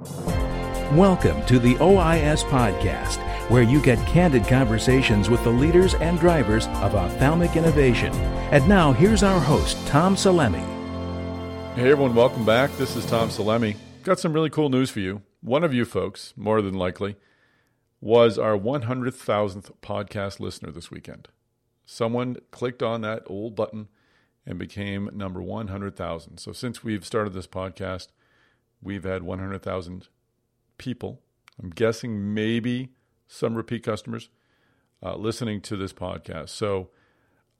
Welcome 0.00 1.44
to 1.44 1.58
the 1.58 1.74
OIS 1.74 2.42
Podcast, 2.44 3.18
where 3.50 3.62
you 3.62 3.82
get 3.82 3.98
candid 4.06 4.46
conversations 4.46 5.28
with 5.28 5.44
the 5.44 5.50
leaders 5.50 5.92
and 5.96 6.18
drivers 6.18 6.68
of 6.68 6.94
ophthalmic 6.94 7.54
innovation. 7.54 8.10
And 8.50 8.66
now, 8.66 8.92
here's 8.92 9.22
our 9.22 9.38
host, 9.38 9.76
Tom 9.86 10.16
Salemi. 10.16 10.64
Hey 11.74 11.90
everyone, 11.90 12.14
welcome 12.14 12.46
back. 12.46 12.74
This 12.78 12.96
is 12.96 13.04
Tom 13.04 13.28
Salemi. 13.28 13.76
Got 14.02 14.18
some 14.18 14.32
really 14.32 14.48
cool 14.48 14.70
news 14.70 14.88
for 14.88 15.00
you. 15.00 15.20
One 15.42 15.64
of 15.64 15.74
you 15.74 15.84
folks, 15.84 16.32
more 16.34 16.62
than 16.62 16.74
likely, 16.74 17.16
was 18.00 18.38
our 18.38 18.56
100,000th 18.56 19.70
podcast 19.82 20.40
listener 20.40 20.70
this 20.70 20.90
weekend. 20.90 21.28
Someone 21.84 22.38
clicked 22.52 22.82
on 22.82 23.02
that 23.02 23.22
old 23.26 23.54
button 23.54 23.88
and 24.46 24.58
became 24.58 25.10
number 25.12 25.42
100,000. 25.42 26.38
So 26.38 26.52
since 26.52 26.82
we've 26.82 27.04
started 27.04 27.34
this 27.34 27.46
podcast, 27.46 28.08
we've 28.82 29.04
had 29.04 29.22
100,000 29.22 30.08
people. 30.78 31.20
I'm 31.62 31.70
guessing 31.70 32.34
maybe 32.34 32.90
some 33.26 33.54
repeat 33.54 33.84
customers 33.84 34.30
uh, 35.02 35.16
listening 35.16 35.60
to 35.62 35.76
this 35.76 35.92
podcast. 35.92 36.50
So 36.50 36.90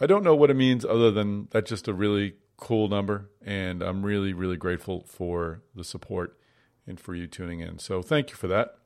I 0.01 0.06
don't 0.06 0.25
know 0.25 0.34
what 0.34 0.51
it 0.51 0.55
means 0.55 0.84
other 0.84 1.11
than 1.11 1.48
that's 1.51 1.69
just 1.69 1.88
a 1.88 1.95
really 1.95 2.34
cool 2.56 2.88
number. 2.88 3.30
And 3.45 3.83
I'm 3.83 4.05
really, 4.05 4.33
really 4.33 4.56
grateful 4.56 5.05
for 5.06 5.62
the 5.75 5.84
support 5.84 6.38
and 6.87 7.01
for 7.01 7.14
you 7.14 7.27
tuning 7.27 7.61
in. 7.61 7.78
So 7.78 8.02
thank 8.02 8.30
you 8.30 8.37
for 8.37 8.48
that. 8.48 8.77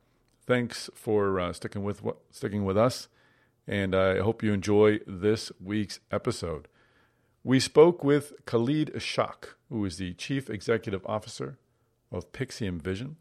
Thanks 0.45 0.91
for 0.93 1.39
uh, 1.39 1.53
sticking 1.53 1.83
with 1.83 2.03
sticking 2.29 2.65
with 2.65 2.77
us, 2.77 3.07
and 3.67 3.95
I 3.95 4.19
hope 4.19 4.43
you 4.43 4.53
enjoy 4.53 4.99
this 5.07 5.51
week's 5.59 5.99
episode. 6.11 6.67
We 7.43 7.59
spoke 7.59 8.03
with 8.03 8.33
Khalid 8.45 8.91
Ishaque, 8.93 9.55
who 9.69 9.83
is 9.85 9.97
the 9.97 10.13
Chief 10.13 10.47
Executive 10.47 11.03
Officer 11.07 11.57
of 12.15 12.31
Pixium 12.31 12.81
Vision. 12.81 13.17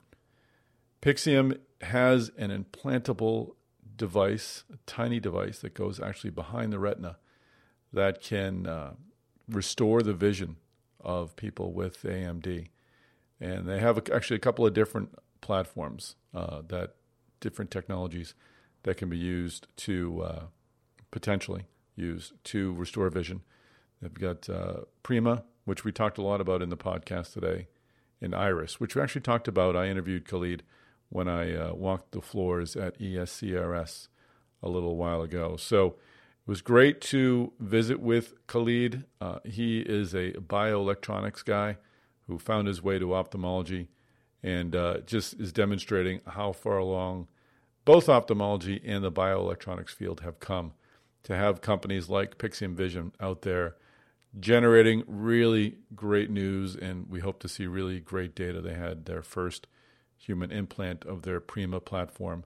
Pixium 1.03 1.59
has 1.83 2.31
an 2.39 2.51
implantable 2.51 3.57
device, 3.97 4.65
a 4.73 4.79
tiny 4.87 5.21
device 5.21 5.59
that 5.61 5.75
goes 5.75 6.01
actually 6.01 6.31
behind 6.31 6.73
the 6.73 6.79
retina 6.79 7.19
that 7.93 8.21
can 8.21 8.67
uh, 8.67 8.95
restore 9.49 10.03
the 10.03 10.15
vision 10.15 10.57
of 11.01 11.37
people 11.37 11.73
with 11.73 12.03
AMD. 12.03 12.69
And 13.41 13.69
they 13.69 13.79
have 13.81 13.99
actually 14.11 14.37
a 14.37 14.41
couple 14.41 14.65
of 14.65 14.73
different 14.73 15.11
platforms 15.41 16.17
uh, 16.33 16.63
that 16.69 16.95
different 17.41 17.71
technologies 17.71 18.35
that 18.85 18.97
can 18.97 19.09
be 19.09 19.19
used 19.19 19.67
to 19.77 20.23
uh, 20.23 20.43
potentially 21.11 21.67
use 21.97 22.33
to 22.45 22.73
restore 22.73 23.11
vision. 23.11 23.43
They've 24.01 24.15
got 24.15 24.49
uh, 24.49 24.83
Prima, 25.03 25.45
which 25.65 25.85
we 25.85 25.93
talked 25.93 26.19
a 26.19 26.23
lot 26.23 26.41
about 26.41 26.63
in 26.63 26.71
the 26.71 26.77
podcast 26.77 27.33
today, 27.33 27.69
and 28.25 28.35
Iris, 28.35 28.81
which 28.81 28.97
we 28.97 29.03
actually 29.03 29.21
talked 29.21 29.47
about. 29.47 29.77
I 29.77 29.89
interviewed 29.89 30.27
Khalid 30.27 30.63
when 31.11 31.29
I 31.29 31.55
uh, 31.55 31.75
walked 31.75 32.13
the 32.13 32.21
floors 32.21 32.75
at 32.75 32.99
ESCRS 32.99 34.09
a 34.63 34.69
little 34.69 34.97
while 34.97 35.23
ago. 35.23 35.57
So 35.57 35.87
it 35.87 36.49
was 36.49 36.63
great 36.63 37.01
to 37.03 37.53
visit 37.61 38.01
with 38.01 38.35
Khalid. 38.47 39.05
Uh, 39.21 39.39
he 39.45 39.81
is 39.81 40.15
a 40.15 40.33
bioelectronics 40.33 41.45
guy 41.45 41.77
who 42.27 42.39
found 42.39 42.67
his 42.67 42.83
way 42.83 42.99
to 42.99 43.15
ophthalmology 43.15 43.89
and 44.43 44.75
uh, 44.75 44.99
just 45.07 45.35
is 45.35 45.53
demonstrating 45.53 46.21
how 46.27 46.53
far 46.53 46.79
along 46.79 47.29
both 47.85 48.09
ophthalmology 48.09 48.81
and 48.85 49.05
the 49.05 49.13
bioelectronics 49.13 49.91
field 49.91 50.21
have 50.21 50.41
come 50.41 50.73
to 51.23 51.37
have 51.37 51.61
companies 51.61 52.09
like 52.09 52.39
Pixium 52.39 52.75
Vision 52.75 53.13
out 53.21 53.43
there 53.43 53.77
generating 54.39 55.05
really 55.07 55.77
great 55.95 56.31
news, 56.31 56.75
and 56.77 57.07
we 57.09 57.21
hope 57.21 57.41
to 57.41 57.49
see 57.49 57.67
really 57.67 58.01
great 58.01 58.35
data. 58.35 58.61
They 58.61 58.75
had 58.75 59.07
their 59.07 59.23
first 59.23 59.67
human 60.17 60.51
implant 60.51 61.05
of 61.05 61.23
their 61.23 61.41
Prima 61.41 61.81
platform 61.81 62.45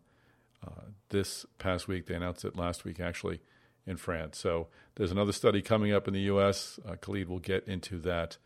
uh, 0.67 0.91
this 1.11 1.47
past 1.59 1.89
week. 1.89 2.07
They 2.07 2.15
announced 2.15 2.45
it 2.45 2.57
last 2.57 2.85
week, 2.85 3.01
actually, 3.01 3.41
in 3.87 3.97
France. 3.97 4.39
So 4.39 4.69
there's 4.97 5.13
another 5.13 5.33
study 5.33 5.63
coming 5.63 5.93
up 5.93 6.07
in 6.09 6.15
the 6.15 6.21
U.S. 6.23 6.79
Uh, 6.87 6.97
Khalid 6.97 7.29
will 7.29 7.39
get 7.39 7.67
into 7.67 7.99
that 8.01 8.37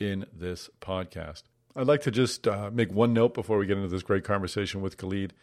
in 0.00 0.26
this 0.32 0.70
podcast. 0.80 1.42
I'd 1.76 1.86
like 1.86 2.02
to 2.02 2.10
just 2.10 2.48
uh, 2.48 2.70
make 2.72 2.92
one 2.92 3.12
note 3.12 3.34
before 3.34 3.58
we 3.58 3.66
get 3.66 3.76
into 3.76 3.88
this 3.88 4.02
great 4.02 4.24
conversation 4.24 4.80
with 4.80 4.96
Khalid. 4.96 5.34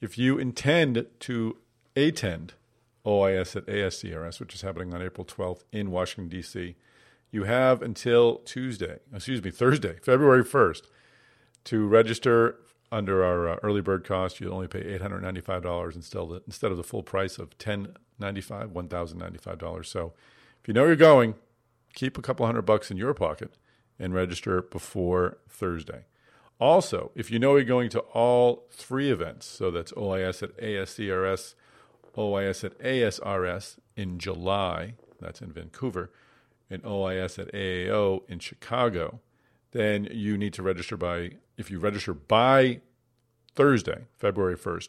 If 0.00 0.16
you 0.16 0.38
intend 0.38 1.06
to 1.20 1.58
attend 1.94 2.54
OIS 3.04 3.56
at 3.56 3.66
ASCRS, 3.66 4.40
which 4.40 4.54
is 4.54 4.62
happening 4.62 4.94
on 4.94 5.02
April 5.02 5.26
12th 5.26 5.64
in 5.72 5.90
Washington, 5.90 6.28
D.C., 6.28 6.76
you 7.32 7.44
have 7.44 7.82
until 7.82 8.36
Tuesday, 8.44 8.98
excuse 9.12 9.42
me, 9.42 9.50
Thursday, 9.50 9.96
February 10.02 10.44
1st, 10.44 10.82
to 11.64 11.86
register 11.88 12.58
under 12.92 13.24
our 13.24 13.48
uh, 13.48 13.56
early 13.62 13.80
bird 13.80 14.04
cost. 14.04 14.38
You'll 14.38 14.54
only 14.54 14.68
pay 14.68 14.82
$895 14.98 15.96
instead 15.96 16.18
of 16.20 16.28
the, 16.28 16.42
instead 16.46 16.70
of 16.70 16.76
the 16.76 16.84
full 16.84 17.02
price 17.02 17.38
of 17.38 17.48
1095, 17.58 18.70
$1,095. 18.70 19.86
So 19.86 20.12
if 20.60 20.68
you 20.68 20.74
know 20.74 20.84
you're 20.84 20.94
going, 20.94 21.34
keep 21.94 22.18
a 22.18 22.22
couple 22.22 22.46
hundred 22.46 22.62
bucks 22.62 22.90
in 22.90 22.96
your 22.96 23.14
pocket 23.14 23.56
and 23.98 24.14
register 24.14 24.62
before 24.62 25.38
Thursday. 25.48 26.04
Also, 26.60 27.10
if 27.14 27.30
you 27.30 27.38
know 27.38 27.56
you're 27.56 27.64
going 27.64 27.88
to 27.90 28.00
all 28.12 28.68
three 28.70 29.10
events, 29.10 29.46
so 29.46 29.70
that's 29.70 29.92
OIS 29.92 30.42
at 30.42 30.56
ASCRS, 30.58 31.54
OIS 32.16 32.64
at 32.64 32.78
ASRS 32.78 33.78
in 33.96 34.18
July, 34.18 34.94
that's 35.20 35.40
in 35.40 35.50
Vancouver, 35.50 36.12
and 36.72 36.82
OIS 36.84 37.38
at 37.38 37.52
AAO 37.52 38.28
in 38.28 38.38
Chicago, 38.38 39.20
then 39.72 40.08
you 40.10 40.38
need 40.38 40.54
to 40.54 40.62
register 40.62 40.96
by, 40.96 41.32
if 41.56 41.70
you 41.70 41.78
register 41.78 42.14
by 42.14 42.80
Thursday, 43.54 44.06
February 44.16 44.56
1st, 44.56 44.88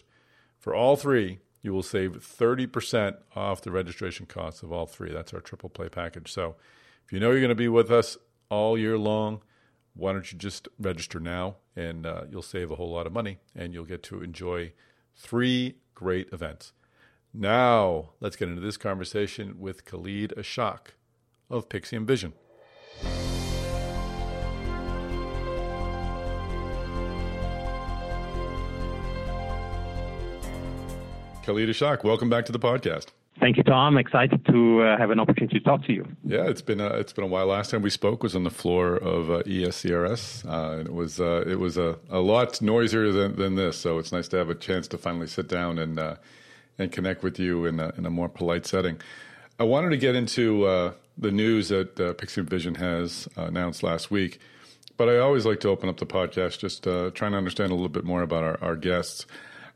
for 0.57 0.73
all 0.73 0.95
three, 0.95 1.39
you 1.61 1.73
will 1.73 1.83
save 1.83 2.11
30% 2.13 3.17
off 3.35 3.61
the 3.61 3.71
registration 3.71 4.25
costs 4.25 4.63
of 4.63 4.71
all 4.71 4.85
three. 4.85 5.11
That's 5.11 5.33
our 5.33 5.41
triple 5.41 5.69
play 5.69 5.89
package. 5.89 6.31
So 6.31 6.55
if 7.05 7.11
you 7.11 7.19
know 7.19 7.31
you're 7.31 7.39
going 7.39 7.49
to 7.49 7.55
be 7.55 7.67
with 7.67 7.91
us 7.91 8.17
all 8.49 8.77
year 8.77 8.97
long, 8.97 9.41
why 9.93 10.13
don't 10.13 10.31
you 10.31 10.37
just 10.37 10.67
register 10.79 11.19
now 11.19 11.57
and 11.75 12.05
uh, 12.05 12.23
you'll 12.29 12.41
save 12.41 12.71
a 12.71 12.75
whole 12.75 12.91
lot 12.91 13.07
of 13.07 13.13
money 13.13 13.39
and 13.55 13.73
you'll 13.73 13.85
get 13.85 14.03
to 14.03 14.21
enjoy 14.21 14.73
three 15.15 15.75
great 15.93 16.31
events. 16.33 16.73
Now, 17.33 18.11
let's 18.19 18.35
get 18.35 18.49
into 18.49 18.61
this 18.61 18.77
conversation 18.77 19.59
with 19.59 19.85
Khalid 19.85 20.33
Ishaque 20.37 20.95
of 21.53 21.69
Pixium 21.69 22.05
Vision. 22.05 22.33
Khalid 31.45 31.69
Ishaque, 31.69 32.03
welcome 32.03 32.29
back 32.29 32.45
to 32.45 32.51
the 32.51 32.59
podcast. 32.59 33.07
Thank 33.39 33.57
you, 33.57 33.63
Tom. 33.63 33.97
Excited 33.97 34.45
to 34.45 34.81
uh, 34.81 34.97
have 34.97 35.09
an 35.09 35.19
opportunity 35.19 35.59
to 35.59 35.65
talk 35.65 35.83
to 35.85 35.93
you. 35.93 36.07
Yeah, 36.23 36.47
it's 36.47 36.61
been 36.61 36.79
a, 36.79 36.87
it's 36.87 37.11
been 37.11 37.25
a 37.25 37.27
while. 37.27 37.47
Last 37.47 37.71
time 37.71 37.81
we 37.81 37.89
spoke 37.89 38.23
was 38.23 38.35
on 38.35 38.43
the 38.43 38.51
floor 38.51 38.95
of 38.95 39.29
uh, 39.29 39.43
ESCRS, 39.43 40.45
uh, 40.45 40.77
and 40.77 40.87
it 40.87 40.93
was 40.93 41.19
uh, 41.19 41.43
it 41.45 41.59
was 41.59 41.77
a, 41.77 41.97
a 42.09 42.19
lot 42.19 42.61
noisier 42.61 43.11
than, 43.11 43.35
than 43.35 43.55
this. 43.55 43.77
So 43.77 43.97
it's 43.97 44.11
nice 44.11 44.27
to 44.29 44.37
have 44.37 44.49
a 44.49 44.55
chance 44.55 44.87
to 44.89 44.97
finally 44.97 45.27
sit 45.27 45.49
down 45.49 45.77
and 45.79 45.99
uh, 45.99 46.15
and 46.77 46.91
connect 46.91 47.23
with 47.23 47.39
you 47.39 47.65
in 47.65 47.79
a, 47.79 47.91
in 47.97 48.05
a 48.05 48.09
more 48.09 48.29
polite 48.29 48.65
setting. 48.65 49.01
I 49.59 49.63
wanted 49.63 49.89
to 49.89 49.97
get 49.97 50.15
into 50.15 50.65
uh, 50.65 50.93
the 51.17 51.31
news 51.31 51.69
that 51.69 51.99
uh, 51.99 52.13
Pixium 52.13 52.49
Vision 52.49 52.75
has 52.75 53.27
announced 53.35 53.83
last 53.83 54.11
week, 54.11 54.39
but 54.97 55.09
I 55.09 55.17
always 55.17 55.45
like 55.45 55.59
to 55.61 55.69
open 55.69 55.89
up 55.89 55.97
the 55.97 56.05
podcast 56.05 56.59
just 56.59 56.83
trying 56.83 57.31
to 57.31 57.37
understand 57.37 57.71
a 57.71 57.75
little 57.75 57.89
bit 57.89 58.03
more 58.03 58.21
about 58.21 58.43
our, 58.43 58.57
our 58.61 58.75
guests. 58.75 59.25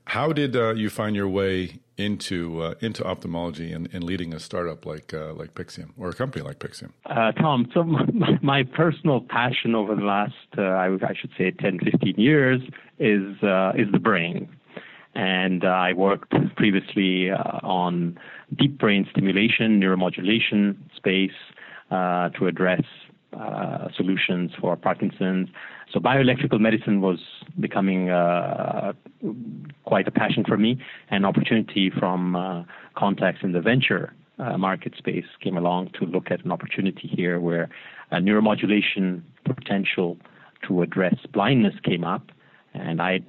How 0.05 0.31
did 0.31 0.55
you 0.55 0.89
find 0.89 1.15
your 1.15 1.27
way 1.27 1.79
into 1.97 2.61
uh, 2.61 2.75
into 2.79 3.03
ophthalmology 3.03 3.73
and, 3.73 3.89
and, 3.91 4.03
leading 4.03 4.33
a 4.33 4.39
startup 4.39 4.85
like 4.85 5.13
uh, 5.13 5.33
like 5.33 5.55
Pixium 5.55 5.89
or 5.97 6.09
a 6.09 6.13
company 6.13 6.45
like 6.45 6.59
Pixium? 6.59 6.91
Uh, 7.05 7.31
Tom, 7.33 7.69
so 7.73 7.83
my, 8.41 8.63
personal 8.63 9.21
passion 9.21 9.73
over 9.75 9.95
the 9.95 10.03
last 10.03 10.33
uh, 10.57 10.61
I, 10.61 10.93
I, 10.93 11.13
should 11.19 11.31
say 11.37 11.51
10, 11.51 11.79
15 11.79 12.15
years 12.17 12.61
is 12.99 13.41
uh, 13.43 13.73
is 13.75 13.91
the 13.91 13.99
brain, 13.99 14.47
and 15.15 15.65
uh, 15.65 15.69
I 15.69 15.93
worked 15.93 16.33
previously 16.55 17.31
on 17.31 18.19
deep 18.55 18.77
brain 18.77 19.07
stimulation, 19.11 19.79
neuromodulation 19.81 20.77
space 20.95 21.31
to 21.89 22.47
address 22.47 22.83
solutions 23.95 24.51
for 24.59 24.75
Parkinson's. 24.75 25.49
So 25.91 25.99
bioelectrical 25.99 26.59
medicine 26.59 27.01
was 27.01 27.19
becoming 27.59 28.09
uh, 28.09 28.93
quite 29.85 30.07
a 30.07 30.11
passion 30.11 30.43
for 30.45 30.57
me. 30.57 30.79
and 31.09 31.25
opportunity 31.25 31.89
from 31.89 32.35
uh, 32.35 32.63
contacts 32.97 33.41
in 33.43 33.53
the 33.53 33.61
venture 33.61 34.13
uh, 34.39 34.57
market 34.57 34.93
space 34.97 35.25
came 35.41 35.57
along 35.57 35.89
to 35.99 36.05
look 36.05 36.29
at 36.29 36.43
an 36.45 36.51
opportunity 36.51 37.07
here 37.07 37.39
where 37.39 37.69
neuromodulation 38.11 39.21
potential 39.45 40.17
to 40.67 40.81
address 40.81 41.15
blindness 41.33 41.73
came 41.83 42.03
up. 42.03 42.29
And 42.73 43.01
I, 43.01 43.21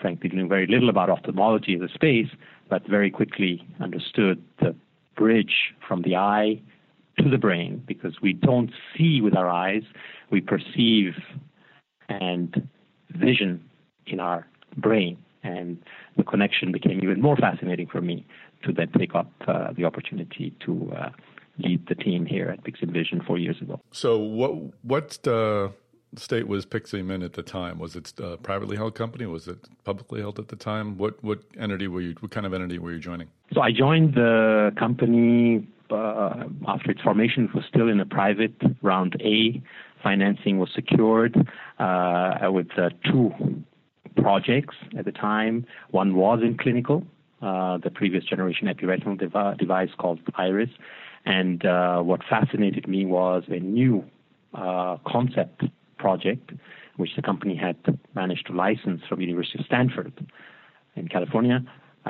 frankly, 0.00 0.30
knew 0.30 0.48
very 0.48 0.66
little 0.66 0.88
about 0.88 1.08
ophthalmology 1.08 1.74
as 1.74 1.80
a 1.88 1.92
space, 1.92 2.28
but 2.72 2.88
very 2.88 3.10
quickly 3.10 3.62
understood 3.80 4.42
the 4.60 4.74
bridge 5.14 5.74
from 5.86 6.00
the 6.00 6.16
eye 6.16 6.58
to 7.18 7.28
the 7.28 7.36
brain 7.36 7.82
because 7.86 8.14
we 8.22 8.32
don't 8.32 8.70
see 8.96 9.20
with 9.20 9.36
our 9.36 9.46
eyes, 9.46 9.82
we 10.30 10.40
perceive 10.40 11.12
and 12.08 12.66
vision 13.10 13.62
in 14.06 14.20
our 14.20 14.46
brain. 14.78 15.18
And 15.42 15.82
the 16.16 16.22
connection 16.22 16.72
became 16.72 16.98
even 17.02 17.20
more 17.20 17.36
fascinating 17.36 17.88
for 17.88 18.00
me 18.00 18.24
to 18.64 18.72
then 18.72 18.90
take 18.98 19.14
up 19.14 19.30
uh, 19.46 19.74
the 19.76 19.84
opportunity 19.84 20.56
to 20.64 20.94
uh, 20.96 21.10
lead 21.58 21.86
the 21.88 21.94
team 21.94 22.24
here 22.24 22.48
at 22.48 22.64
Pixium 22.64 22.90
Vision 22.90 23.20
four 23.26 23.36
years 23.36 23.60
ago. 23.60 23.82
So, 23.90 24.16
what 24.16 24.52
what 24.82 25.28
uh, 25.28 25.68
state 26.16 26.46
was 26.46 26.66
Pixium 26.66 27.10
in 27.10 27.22
at 27.22 27.32
the 27.34 27.42
time? 27.42 27.78
Was 27.78 27.96
it 27.96 28.12
a 28.18 28.36
privately 28.36 28.76
held 28.76 28.94
company? 28.94 29.26
Was 29.26 29.48
it 29.48 29.58
publicly 29.84 30.20
held 30.20 30.38
at 30.38 30.48
the 30.48 30.56
time? 30.56 30.98
What 30.98 31.22
what 31.22 31.40
entity 31.58 31.88
were 31.88 32.00
you? 32.00 32.14
What 32.20 32.30
kind 32.30 32.46
of 32.46 32.54
entity 32.54 32.78
were 32.78 32.92
you 32.92 32.98
joining? 32.98 33.28
So, 33.52 33.60
I 33.60 33.72
joined 33.72 34.14
the 34.14 34.72
company 34.78 35.66
uh, 35.90 36.44
after 36.66 36.90
its 36.90 37.00
formation. 37.02 37.44
It 37.44 37.54
was 37.54 37.64
still 37.68 37.88
in 37.88 38.00
a 38.00 38.06
private 38.06 38.54
round 38.82 39.20
A. 39.20 39.62
Financing 40.02 40.58
was 40.58 40.70
secured 40.74 41.36
uh, 41.78 42.38
with 42.50 42.68
uh, 42.76 42.90
two 43.10 43.32
projects 44.16 44.74
at 44.98 45.04
the 45.04 45.12
time. 45.12 45.64
One 45.90 46.16
was 46.16 46.40
in 46.42 46.56
clinical, 46.58 47.04
uh, 47.40 47.78
the 47.78 47.90
previous 47.90 48.24
generation 48.24 48.66
epiretinal 48.66 49.18
dev- 49.18 49.58
device 49.58 49.90
called 49.96 50.20
Iris. 50.34 50.70
And 51.24 51.64
uh, 51.64 52.00
what 52.00 52.20
fascinated 52.28 52.88
me 52.88 53.06
was 53.06 53.44
a 53.48 53.60
new 53.60 54.04
uh, 54.54 54.96
concept 55.06 55.62
project, 56.04 56.46
which 57.00 57.12
the 57.16 57.22
company 57.30 57.56
had 57.66 57.76
managed 58.14 58.44
to 58.48 58.52
license 58.52 59.00
from 59.08 59.20
University 59.20 59.58
of 59.60 59.66
Stanford 59.66 60.12
in 60.96 61.08
California, 61.08 61.58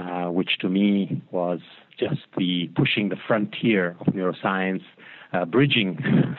uh, 0.00 0.26
which 0.38 0.52
to 0.62 0.68
me 0.68 1.22
was 1.30 1.60
just 1.98 2.22
the 2.36 2.70
pushing 2.80 3.04
the 3.14 3.20
frontier 3.28 3.84
of 4.00 4.06
neuroscience, 4.16 4.84
uh, 5.32 5.44
bridging 5.44 5.90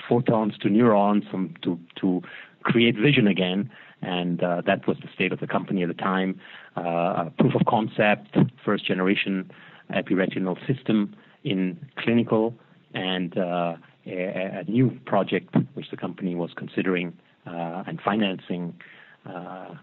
photons 0.09 0.53
to 0.61 0.67
neurons 0.69 1.25
um, 1.33 1.53
to 1.63 1.79
to 2.01 2.21
create 2.69 2.95
vision 3.07 3.27
again 3.27 3.69
and 4.03 4.43
uh, 4.43 4.61
that 4.65 4.85
was 4.87 4.97
the 5.01 5.07
state 5.13 5.31
of 5.31 5.39
the 5.39 5.47
company 5.47 5.81
at 5.83 5.87
the 5.87 5.93
time. 5.93 6.39
Uh, 6.75 7.29
proof 7.39 7.55
of 7.55 7.65
concept, 7.67 8.37
first 8.65 8.85
generation 8.85 9.49
epiretinal 9.93 10.57
system 10.67 11.15
in 11.43 11.77
clinical, 11.97 12.53
and 12.93 13.37
uh, 13.37 13.75
a, 14.05 14.61
a, 14.61 14.63
new 14.67 14.89
project 15.05 15.55
which 15.73 15.89
the 15.89 15.97
company 15.97 16.35
was 16.35 16.51
considering 16.55 17.13
and 17.45 17.99
financing 18.01 18.73
uh, 19.25 19.75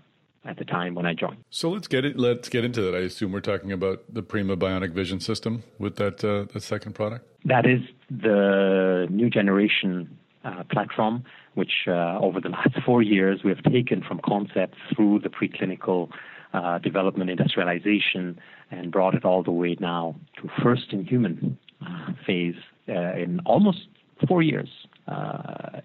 at 0.44 0.56
the 0.56 0.64
time 0.64 0.94
when 0.94 1.06
I 1.06 1.14
joined. 1.14 1.44
So 1.50 1.70
let's 1.70 1.88
get 1.88 2.04
it. 2.04 2.18
Let's 2.18 2.48
get 2.48 2.64
into 2.64 2.80
that. 2.82 2.94
I 2.94 3.00
assume 3.00 3.32
we're 3.32 3.40
talking 3.40 3.72
about 3.72 4.02
the 4.12 4.22
Prima 4.22 4.56
Bionic 4.56 4.92
Vision 4.92 5.20
System 5.20 5.62
with 5.78 5.96
that 5.96 6.24
uh, 6.24 6.52
that 6.52 6.62
second 6.62 6.94
product. 6.94 7.26
That 7.44 7.66
is 7.66 7.80
the 8.10 9.06
new 9.10 9.28
generation 9.30 10.18
uh, 10.44 10.64
platform, 10.70 11.24
which 11.54 11.86
uh, 11.86 12.18
over 12.20 12.40
the 12.40 12.48
last 12.48 12.70
four 12.84 13.02
years 13.02 13.40
we 13.44 13.50
have 13.50 13.62
taken 13.62 14.02
from 14.02 14.20
concept 14.24 14.74
through 14.94 15.20
the 15.20 15.28
preclinical 15.28 16.10
uh, 16.52 16.78
development, 16.78 17.30
industrialization, 17.30 18.38
and 18.70 18.90
brought 18.90 19.14
it 19.14 19.24
all 19.24 19.42
the 19.42 19.50
way 19.50 19.76
now 19.78 20.16
to 20.36 20.48
first 20.62 20.92
in 20.92 21.04
human 21.04 21.58
uh, 21.86 22.12
phase 22.26 22.56
uh, 22.88 23.12
in 23.12 23.40
almost 23.44 23.86
four 24.26 24.42
years 24.42 24.68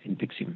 in 0.03 0.15
Pixium. 0.15 0.55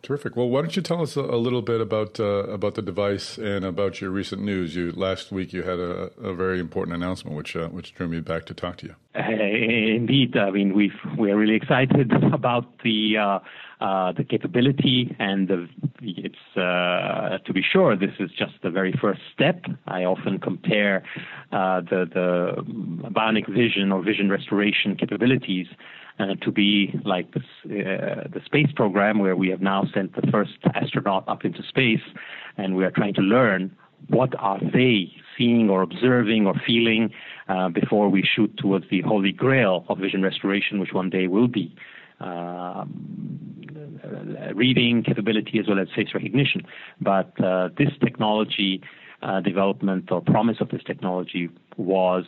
Terrific. 0.00 0.36
Well, 0.36 0.48
why 0.48 0.60
don't 0.60 0.76
you 0.76 0.82
tell 0.82 1.02
us 1.02 1.16
a, 1.16 1.22
little 1.22 1.60
bit 1.60 1.80
about 1.80 2.20
uh, 2.20 2.46
about 2.46 2.76
the 2.76 2.82
device 2.82 3.36
and 3.36 3.64
about 3.64 4.00
your 4.00 4.10
recent 4.10 4.40
news? 4.42 4.76
You 4.76 4.92
last 4.92 5.32
week 5.32 5.52
you 5.52 5.64
had 5.64 5.80
a, 5.80 6.12
a 6.22 6.32
very 6.34 6.60
important 6.60 6.94
announcement, 6.94 7.36
which 7.36 7.56
uh, 7.56 7.66
which 7.68 7.94
drew 7.94 8.06
me 8.06 8.20
back 8.20 8.46
to 8.46 8.54
talk 8.54 8.76
to 8.78 8.86
you. 8.86 8.94
Uh, 9.16 9.28
indeed, 9.32 10.36
I 10.36 10.50
mean 10.50 10.72
we 10.72 10.92
we 11.18 11.32
are 11.32 11.36
really 11.36 11.56
excited 11.56 12.12
about 12.32 12.78
the 12.84 13.16
uh, 13.18 13.38
uh, 13.84 14.12
the 14.12 14.22
capability 14.22 15.16
and 15.18 15.48
the 15.48 15.68
it's 16.00 16.56
uh, 16.56 17.38
to 17.44 17.52
be 17.52 17.62
sure 17.62 17.96
this 17.96 18.14
is 18.20 18.30
just 18.30 18.52
the 18.62 18.70
very 18.70 18.92
first 19.00 19.20
step. 19.34 19.64
I 19.88 20.04
often 20.04 20.38
compare 20.38 21.02
the 21.50 22.08
the 22.14 22.62
bionic 23.10 23.48
vision 23.52 23.90
or 23.90 24.02
vision 24.02 24.30
restoration 24.30 24.96
capabilities 24.96 25.66
to 26.18 26.50
be 26.50 26.98
like 27.04 27.32
this, 27.32 27.44
uh, 27.66 28.28
the 28.32 28.40
space 28.44 28.70
program 28.74 29.18
where 29.18 29.36
we 29.36 29.48
have 29.48 29.60
now 29.60 29.84
sent 29.94 30.14
the 30.14 30.26
first 30.30 30.58
astronaut 30.74 31.24
up 31.28 31.44
into 31.44 31.62
space 31.62 32.02
and 32.56 32.76
we 32.76 32.84
are 32.84 32.90
trying 32.90 33.14
to 33.14 33.20
learn 33.20 33.74
what 34.08 34.32
are 34.38 34.60
they 34.60 35.12
seeing 35.36 35.68
or 35.68 35.82
observing 35.82 36.46
or 36.46 36.54
feeling 36.66 37.10
uh, 37.48 37.68
before 37.68 38.08
we 38.08 38.22
shoot 38.22 38.54
towards 38.56 38.84
the 38.90 39.00
holy 39.02 39.32
grail 39.32 39.84
of 39.88 39.98
vision 39.98 40.22
restoration, 40.22 40.78
which 40.80 40.92
one 40.92 41.10
day 41.10 41.26
will 41.26 41.48
be 41.48 41.74
um, 42.20 43.58
reading 44.54 45.02
capability 45.02 45.58
as 45.58 45.68
well 45.68 45.78
as 45.78 45.88
face 45.94 46.08
recognition. 46.14 46.62
But 47.00 47.32
uh, 47.42 47.68
this 47.76 47.90
technology 48.02 48.82
uh, 49.22 49.40
development 49.40 50.10
or 50.10 50.20
promise 50.20 50.58
of 50.60 50.68
this 50.68 50.82
technology 50.84 51.48
was 51.76 52.24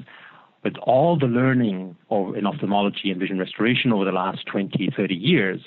with 0.62 0.76
all 0.82 1.18
the 1.18 1.26
learning 1.26 1.96
of, 2.10 2.36
in 2.36 2.46
ophthalmology 2.46 3.10
and 3.10 3.18
vision 3.18 3.38
restoration 3.38 3.92
over 3.92 4.04
the 4.04 4.12
last 4.12 4.46
20, 4.46 4.90
30 4.94 5.14
years, 5.14 5.60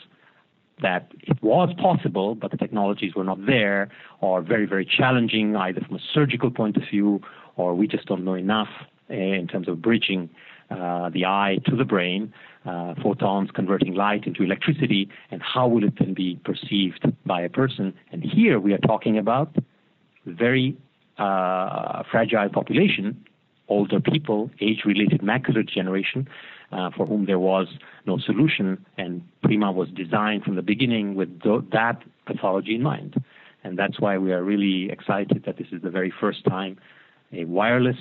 that 0.82 1.12
it 1.22 1.42
was 1.42 1.74
possible, 1.80 2.36
but 2.36 2.52
the 2.52 2.58
technologies 2.58 3.16
were 3.16 3.24
not 3.24 3.46
there, 3.46 3.90
or 4.22 4.42
very, 4.42 4.66
very 4.66 4.86
challenging, 4.86 5.56
either 5.56 5.82
from 5.82 5.96
a 5.96 6.00
surgical 6.14 6.52
point 6.52 6.78
of 6.78 6.84
view, 6.90 7.22
or 7.56 7.76
we 7.76 7.88
just 7.88 8.06
don't 8.06 8.24
know 8.24 8.34
enough 8.34 8.70
eh, 9.10 9.16
in 9.16 9.48
terms 9.48 9.68
of 9.68 9.82
bridging 9.82 10.30
uh, 10.70 11.10
the 11.10 11.26
eye 11.26 11.60
to 11.66 11.76
the 11.76 11.86
brain, 11.86 12.34
uh, 12.66 12.96
photons 13.02 13.50
converting 13.54 13.94
light 13.94 14.26
into 14.26 14.44
electricity, 14.44 15.10
and 15.32 15.42
how 15.42 15.68
will 15.68 15.84
it 15.84 15.94
then 16.00 16.14
be 16.14 16.40
perceived 16.44 17.06
by 17.26 17.42
a 17.42 17.50
person? 17.50 17.94
And 18.12 18.24
here 18.24 18.60
we 18.60 18.74
are 18.74 18.80
talking 18.80 19.18
about 19.18 19.56
very 20.26 20.76
uh, 21.18 22.04
fragile 22.12 22.50
population 22.50 23.24
older 23.70 24.00
people, 24.00 24.52
age-related 24.60 25.22
macular 25.22 25.66
degeneration, 25.66 26.28
uh, 26.72 26.90
for 26.96 27.06
whom 27.06 27.26
there 27.26 27.40
was 27.40 27.68
no 28.06 28.18
solution, 28.18 28.84
and 28.98 29.22
Prima 29.44 29.72
was 29.72 29.90
designed 29.90 30.44
from 30.44 30.56
the 30.56 30.62
beginning 30.62 31.16
with 31.16 31.42
th- 31.42 31.62
that 31.72 32.02
pathology 32.26 32.76
in 32.76 32.82
mind. 32.82 33.24
And 33.64 33.78
that's 33.78 34.00
why 34.00 34.18
we 34.18 34.34
are 34.34 34.44
really 34.44 34.90
excited 34.92 35.44
that 35.46 35.58
this 35.58 35.68
is 35.72 35.82
the 35.82 35.90
very 35.90 36.12
first 36.20 36.44
time 36.46 36.78
a 37.32 37.46
wireless 37.46 37.98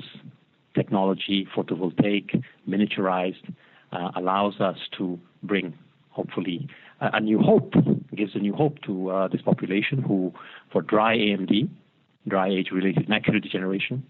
technology, 0.75 1.47
photovoltaic, 1.57 2.43
miniaturized, 2.69 3.55
uh, 3.93 4.11
allows 4.17 4.61
us 4.61 4.77
to 4.99 5.19
bring, 5.43 5.75
hopefully, 6.11 6.69
a, 7.01 7.11
a, 7.15 7.21
new 7.21 7.39
hope, 7.39 7.73
gives 8.15 8.35
a 8.35 8.39
new 8.39 8.55
hope 8.55 8.81
to 8.83 9.11
uh, 9.11 9.29
this 9.29 9.43
population 9.43 10.03
who, 10.03 10.33
for 10.71 10.83
dry 10.83 11.17
AMD, 11.17 11.69
dry 12.29 12.49
age-related 12.49 13.09
macular 13.09 13.43
degeneration, 13.43 14.05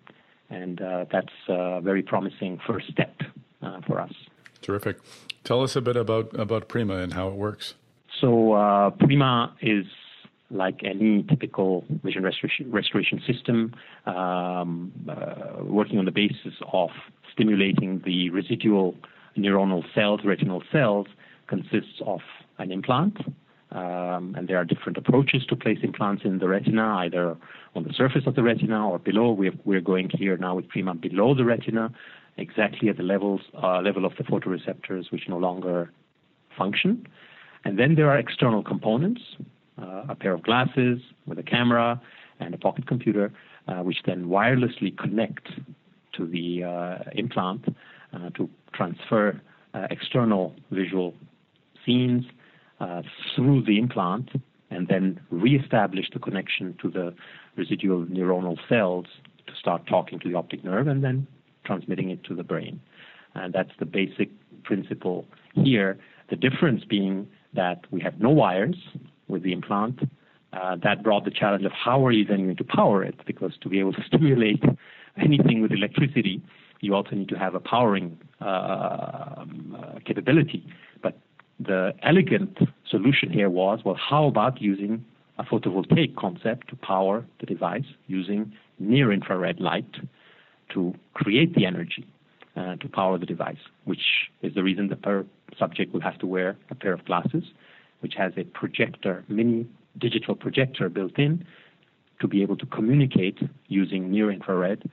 and 0.53 0.81
uh, 0.81 1.07
that's 1.11 1.33
a 1.49 1.81
very 1.81 2.03
promising 2.03 2.61
first 2.67 2.87
step 2.91 3.15
uh, 3.63 3.81
for 3.87 4.01
us. 4.01 4.13
Terrific. 4.61 4.99
Tell 5.45 5.63
us 5.63 5.75
a 5.75 5.81
bit 5.81 5.97
about, 5.97 6.39
about 6.39 6.69
Prima 6.69 6.97
and 6.97 7.15
how 7.15 7.29
it 7.29 7.35
works. 7.35 7.75
So, 8.21 8.53
uh, 8.53 8.91
Prima 8.91 9.57
is 9.61 9.87
like 10.51 10.83
any 10.85 11.25
typical 11.25 11.85
vision 12.05 12.23
restoration, 12.23 12.71
restoration 12.71 13.21
system, 13.27 13.75
um, 14.07 14.93
uh, 15.09 15.65
working 15.65 15.99
on 15.99 16.05
the 16.05 16.13
basis 16.13 16.55
of 16.73 16.91
stimulating 17.33 18.03
the 18.05 18.31
residual 18.31 18.95
neuronal 19.37 19.83
cells, 19.95 20.21
retinal 20.25 20.63
cells, 20.71 21.07
consists 21.49 22.01
of 22.07 22.21
an 22.59 22.71
implant 22.71 23.17
um, 23.73 24.35
and 24.37 24.49
there 24.49 24.59
are 24.59 24.65
different 24.65 24.99
approaches 24.99 25.45
to 25.47 25.57
place 25.57 25.79
implants 25.83 26.25
in 26.25 26.39
the 26.39 26.49
retina, 26.49 26.97
either 26.99 27.37
on 27.75 27.85
the 27.85 27.93
surface 27.95 28.23
of 28.27 28.35
the 28.35 28.43
retina 28.43 28.89
or 28.89 28.99
below. 28.99 29.33
We're, 29.33 29.55
we're 29.65 29.81
going 29.81 30.11
here 30.11 30.37
now 30.37 30.55
with 30.55 30.69
Prima 30.69 30.95
below 30.95 31.35
the 31.35 31.45
retina, 31.45 31.91
exactly 32.37 32.91
at 32.91 32.99
the 32.99 33.03
levels 33.03 33.41
uh, 33.63 33.81
level 33.81 34.05
of 34.05 34.13
the 34.19 34.25
photoreceptors, 34.25 35.11
which 35.11 35.23
no 35.29 35.39
longer 35.39 35.91
function. 36.57 37.07
And 37.65 37.79
then 37.79 37.95
there 37.95 38.11
are 38.11 38.19
external 38.19 38.63
components, 38.63 39.23
uh, 39.81 40.05
a 40.09 40.15
pair 40.15 40.35
of 40.35 40.43
glasses 40.43 41.01
with 41.27 41.39
a 41.39 41.43
camera 41.43 42.01
and 42.41 42.55
a 42.55 42.59
pocket 42.59 42.87
computer, 42.87 43.33
uh, 43.69 43.77
which 43.77 43.99
then 44.05 44.27
wirelessly 44.27 44.97
connect 44.99 45.49
to 46.15 46.27
the 46.27 46.65
uh, 46.65 47.11
implant 47.13 47.75
uh, 48.13 48.29
to 48.31 48.51
transfer 48.75 49.41
uh, 49.73 49.87
external 49.91 50.55
visual 50.71 51.15
scenes 51.87 52.25
uh, 52.83 53.03
through 53.35 53.63
the 53.63 53.79
implant 53.79 54.31
and 54.71 54.89
then 54.89 55.21
reestablish 55.31 56.07
the 56.13 56.19
connection 56.19 56.77
to 56.83 56.91
the 56.91 57.15
residual 57.57 58.05
neuronal 58.07 58.59
cells 58.69 59.07
to 59.47 59.53
start 59.59 59.87
talking 59.87 60.19
to 60.19 60.29
the 60.29 60.35
optic 60.35 60.65
nerve 60.65 60.87
and 60.89 61.05
then 61.05 61.27
transmitting 61.65 62.11
it 62.11 62.25
to 62.25 62.35
the 62.35 62.43
brain. 62.43 62.81
And 63.35 63.53
that's 63.53 63.71
the 63.79 63.87
basic 63.87 64.31
principle 64.65 65.27
here. 65.55 65.99
The 66.31 66.37
difference 66.37 66.85
being 66.85 67.29
that 67.55 67.85
we 67.91 68.01
have 68.01 68.21
no 68.21 68.31
wires 68.31 68.77
with 69.29 69.43
the 69.43 69.53
implant. 69.53 70.01
Uh, 70.53 70.77
that 70.83 71.03
brought 71.03 71.25
the 71.25 71.31
challenge 71.31 71.65
of 71.65 71.73
how 71.73 72.05
are 72.05 72.13
you 72.13 72.25
then 72.25 72.45
going 72.45 72.57
to 72.57 72.65
power 72.65 73.03
it? 73.05 73.15
Because 73.27 73.53
to 73.63 73.69
be 73.69 73.79
able 73.79 73.93
to 73.93 74.03
stimulate 74.07 74.63
anything 75.17 75.63
with 75.63 75.73
electricity, 75.73 76.43
you 76.81 76.95
also 76.95 77.15
need 77.15 77.29
to 77.29 77.39
have 77.39 77.55
a 77.55 77.61
powering 77.61 78.19
uh, 78.41 79.35
um, 79.39 79.77
uh, 79.79 79.99
capability. 80.05 80.67
The 81.65 81.95
elegant 82.03 82.59
solution 82.89 83.31
here 83.31 83.51
was, 83.51 83.81
well, 83.85 83.95
how 83.97 84.27
about 84.27 84.61
using 84.61 85.05
a 85.39 85.45
photovoltaic 85.45 86.17
concept 86.17 86.69
to 86.69 86.77
power 86.77 87.25
the 87.41 87.47
device 87.47 87.85
using 88.07 88.53
near 88.79 89.13
infrared 89.13 89.61
light 89.61 89.93
to 90.75 90.95
create 91.15 91.55
the 91.55 91.67
energy 91.67 92.07
uh, 92.57 92.77
to 92.77 92.89
power 92.89 93.19
the 93.19 93.27
device, 93.27 93.63
which 93.85 94.03
is 94.43 94.55
the 94.55 94.63
reason 94.63 94.89
the 94.89 94.97
per 94.97 95.25
subject 95.59 95.93
will 95.93 96.01
have 96.01 96.19
to 96.19 96.27
wear 96.27 96.57
a 96.71 96.75
pair 96.75 96.93
of 96.93 97.05
glasses, 97.05 97.45
which 98.01 98.15
has 98.17 98.33
a 98.37 98.45
projector, 98.45 99.25
mini 99.29 99.67
digital 99.99 100.35
projector 100.35 100.89
built 100.89 101.19
in 101.19 101.45
to 102.21 102.29
be 102.29 102.43
able 102.43 102.57
to 102.57 102.67
communicate 102.67 103.39
using 103.69 104.11
near 104.11 104.31
infrared 104.31 104.91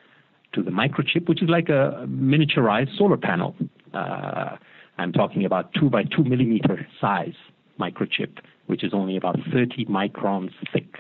to 0.54 0.64
the 0.64 0.72
microchip, 0.72 1.28
which 1.30 1.42
is 1.42 1.50
like 1.50 1.70
a 1.70 2.06
miniaturized 2.08 2.96
solar 2.98 3.18
panel. 3.18 3.56
Uh, 3.94 4.58
I'm 5.00 5.14
talking 5.14 5.46
about 5.46 5.74
two 5.74 5.90
by 5.90 6.04
two 6.04 6.24
millimeter 6.24 6.86
size 7.00 7.36
microchip, 7.80 8.38
which 8.68 8.84
is 8.84 8.94
only 8.94 9.16
about 9.16 9.38
30 9.54 9.86
microns 9.86 10.52
thick. 10.74 10.94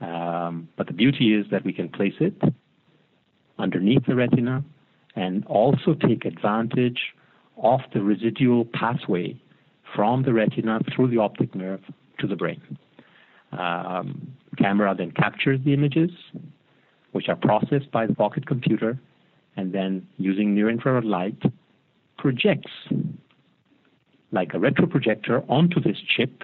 Um, 0.00 0.68
but 0.76 0.86
the 0.86 0.92
beauty 0.92 1.34
is 1.34 1.46
that 1.50 1.64
we 1.64 1.72
can 1.72 1.88
place 1.88 2.14
it 2.20 2.34
underneath 3.58 4.04
the 4.06 4.14
retina 4.14 4.64
and 5.14 5.46
also 5.46 5.94
take 5.94 6.24
advantage 6.24 6.98
of 7.62 7.80
the 7.94 8.02
residual 8.02 8.64
pathway 8.64 9.40
from 9.94 10.22
the 10.22 10.32
retina 10.32 10.80
through 10.94 11.08
the 11.08 11.18
optic 11.18 11.54
nerve 11.54 11.80
to 12.18 12.26
the 12.26 12.36
brain. 12.36 12.60
Um, 13.52 14.32
camera 14.58 14.94
then 14.96 15.10
captures 15.12 15.60
the 15.64 15.72
images, 15.74 16.10
which 17.12 17.28
are 17.28 17.36
processed 17.36 17.90
by 17.92 18.06
the 18.06 18.14
pocket 18.14 18.46
computer, 18.46 18.98
and 19.56 19.72
then 19.72 20.06
using 20.16 20.54
near 20.54 20.70
infrared 20.70 21.04
light, 21.04 21.40
projects 22.16 22.70
like 24.32 24.54
a 24.54 24.56
retroprojector 24.56 25.44
onto 25.48 25.80
this 25.80 25.98
chip, 26.16 26.42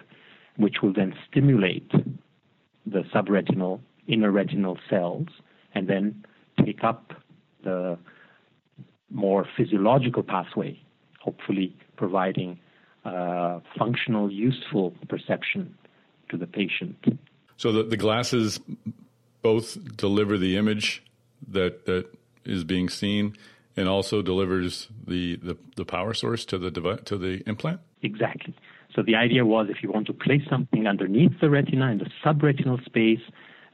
which 0.56 0.76
will 0.82 0.92
then 0.92 1.14
stimulate 1.28 1.90
the 2.86 3.02
subretinal, 3.14 3.80
inner 4.06 4.30
retinal 4.30 4.78
cells, 4.88 5.28
and 5.74 5.88
then 5.88 6.24
take 6.64 6.84
up 6.84 7.12
the 7.64 7.98
more 9.10 9.46
physiological 9.56 10.22
pathway, 10.22 10.78
hopefully 11.20 11.74
providing 11.96 12.58
uh, 13.04 13.60
functional, 13.78 14.30
useful 14.30 14.94
perception 15.08 15.74
to 16.28 16.36
the 16.36 16.46
patient. 16.46 16.96
So 17.56 17.72
the, 17.72 17.82
the 17.82 17.96
glasses 17.96 18.60
both 19.42 19.96
deliver 19.96 20.36
the 20.36 20.56
image 20.56 21.02
that 21.48 21.86
that 21.86 22.06
is 22.44 22.64
being 22.64 22.88
seen 22.88 23.34
and 23.78 23.88
also 23.88 24.22
delivers 24.22 24.88
the, 25.06 25.36
the, 25.36 25.56
the 25.76 25.84
power 25.84 26.12
source 26.12 26.44
to 26.46 26.58
the 26.58 26.70
device, 26.70 27.00
to 27.04 27.16
the 27.16 27.42
implant? 27.46 27.80
Exactly. 28.02 28.54
So 28.94 29.02
the 29.02 29.14
idea 29.14 29.44
was 29.44 29.68
if 29.70 29.82
you 29.82 29.92
want 29.92 30.06
to 30.08 30.12
place 30.12 30.42
something 30.50 30.86
underneath 30.86 31.38
the 31.40 31.48
retina 31.48 31.90
in 31.92 31.98
the 31.98 32.10
subretinal 32.24 32.84
space 32.84 33.20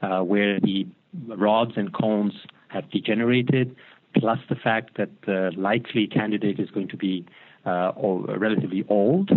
uh, 0.01 0.21
where 0.21 0.59
the 0.59 0.87
rods 1.27 1.73
and 1.75 1.93
cones 1.93 2.33
have 2.67 2.89
degenerated, 2.91 3.75
plus 4.17 4.39
the 4.49 4.55
fact 4.55 4.97
that 4.97 5.09
the 5.25 5.51
likely 5.57 6.07
candidate 6.07 6.59
is 6.59 6.69
going 6.69 6.89
to 6.89 6.97
be 6.97 7.25
uh, 7.65 7.91
relatively 8.37 8.85
old, 8.89 9.31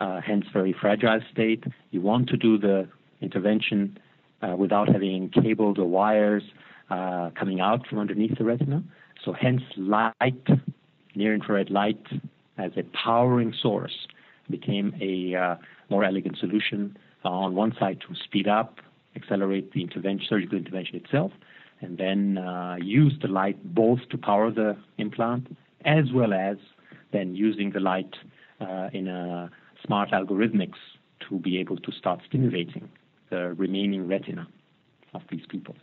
uh, 0.00 0.20
hence 0.20 0.44
very 0.52 0.74
fragile 0.78 1.20
state. 1.32 1.64
You 1.90 2.00
want 2.00 2.28
to 2.28 2.36
do 2.36 2.58
the 2.58 2.88
intervention 3.20 3.98
uh, 4.42 4.56
without 4.56 4.88
having 4.88 5.30
cables 5.30 5.78
or 5.78 5.86
wires 5.86 6.42
uh, 6.90 7.30
coming 7.38 7.60
out 7.60 7.86
from 7.86 7.98
underneath 7.98 8.36
the 8.38 8.44
retina. 8.44 8.82
So 9.24 9.32
hence 9.32 9.62
light, 9.76 10.46
near 11.14 11.34
infrared 11.34 11.70
light 11.70 12.04
as 12.58 12.72
a 12.76 12.82
powering 13.04 13.54
source 13.60 14.06
became 14.50 14.94
a 15.00 15.34
uh, 15.36 15.56
more 15.90 16.04
elegant 16.04 16.36
solution 16.38 16.96
uh, 17.24 17.28
on 17.28 17.54
one 17.54 17.74
side 17.78 18.00
to 18.08 18.14
speed 18.24 18.48
up, 18.48 18.78
accelerate 19.14 19.72
the 19.72 19.82
intervention, 19.82 20.26
surgical 20.28 20.58
intervention 20.58 20.96
itself, 20.96 21.32
and 21.80 21.98
then 21.98 22.38
uh, 22.38 22.76
use 22.80 23.14
the 23.22 23.28
light 23.28 23.74
both 23.74 24.00
to 24.10 24.18
power 24.18 24.50
the 24.50 24.76
implant 24.98 25.56
as 25.84 26.12
well 26.12 26.32
as 26.32 26.56
then 27.12 27.34
using 27.34 27.70
the 27.70 27.80
light 27.80 28.14
uh, 28.60 28.88
in 28.92 29.08
a 29.08 29.50
smart 29.84 30.10
algorithmics 30.10 30.78
to 31.28 31.38
be 31.38 31.58
able 31.58 31.76
to 31.76 31.92
start 31.92 32.20
stimulating 32.28 32.88
the 33.30 33.54
remaining 33.54 34.06
retina 34.06 34.46
of 35.14 35.22
these 35.30 35.42
people. 35.48 35.74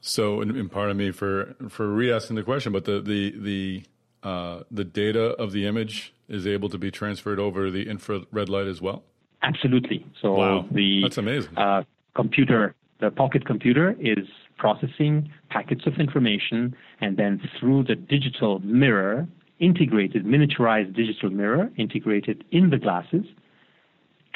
So, 0.00 0.40
and, 0.40 0.70
pardon 0.70 0.96
me 0.96 1.10
for 1.10 1.54
for 1.68 1.88
re-asking 1.88 2.36
the 2.36 2.42
question, 2.42 2.72
but 2.72 2.84
the 2.84 3.00
the 3.00 3.34
the 3.36 3.82
uh, 4.22 4.62
the 4.70 4.84
data 4.84 5.30
of 5.36 5.52
the 5.52 5.66
image 5.66 6.14
is 6.28 6.46
able 6.46 6.68
to 6.68 6.78
be 6.78 6.90
transferred 6.90 7.38
over 7.38 7.70
the 7.70 7.88
infrared 7.88 8.48
light 8.48 8.66
as 8.66 8.80
well. 8.80 9.02
Absolutely. 9.42 10.04
So 10.20 10.34
wow. 10.34 10.66
the 10.70 11.02
that's 11.02 11.18
amazing. 11.18 11.56
Uh, 11.56 11.82
computer, 12.14 12.74
the 13.00 13.10
pocket 13.10 13.44
computer, 13.44 13.96
is 14.00 14.26
processing 14.56 15.30
packets 15.50 15.86
of 15.86 15.94
information, 15.98 16.74
and 17.00 17.16
then 17.16 17.40
through 17.58 17.84
the 17.84 17.94
digital 17.94 18.58
mirror, 18.60 19.26
integrated 19.60 20.24
miniaturized 20.24 20.94
digital 20.94 21.30
mirror, 21.30 21.70
integrated 21.76 22.44
in 22.50 22.70
the 22.70 22.78
glasses, 22.78 23.24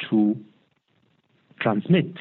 to 0.09 0.35
transmit 1.59 2.13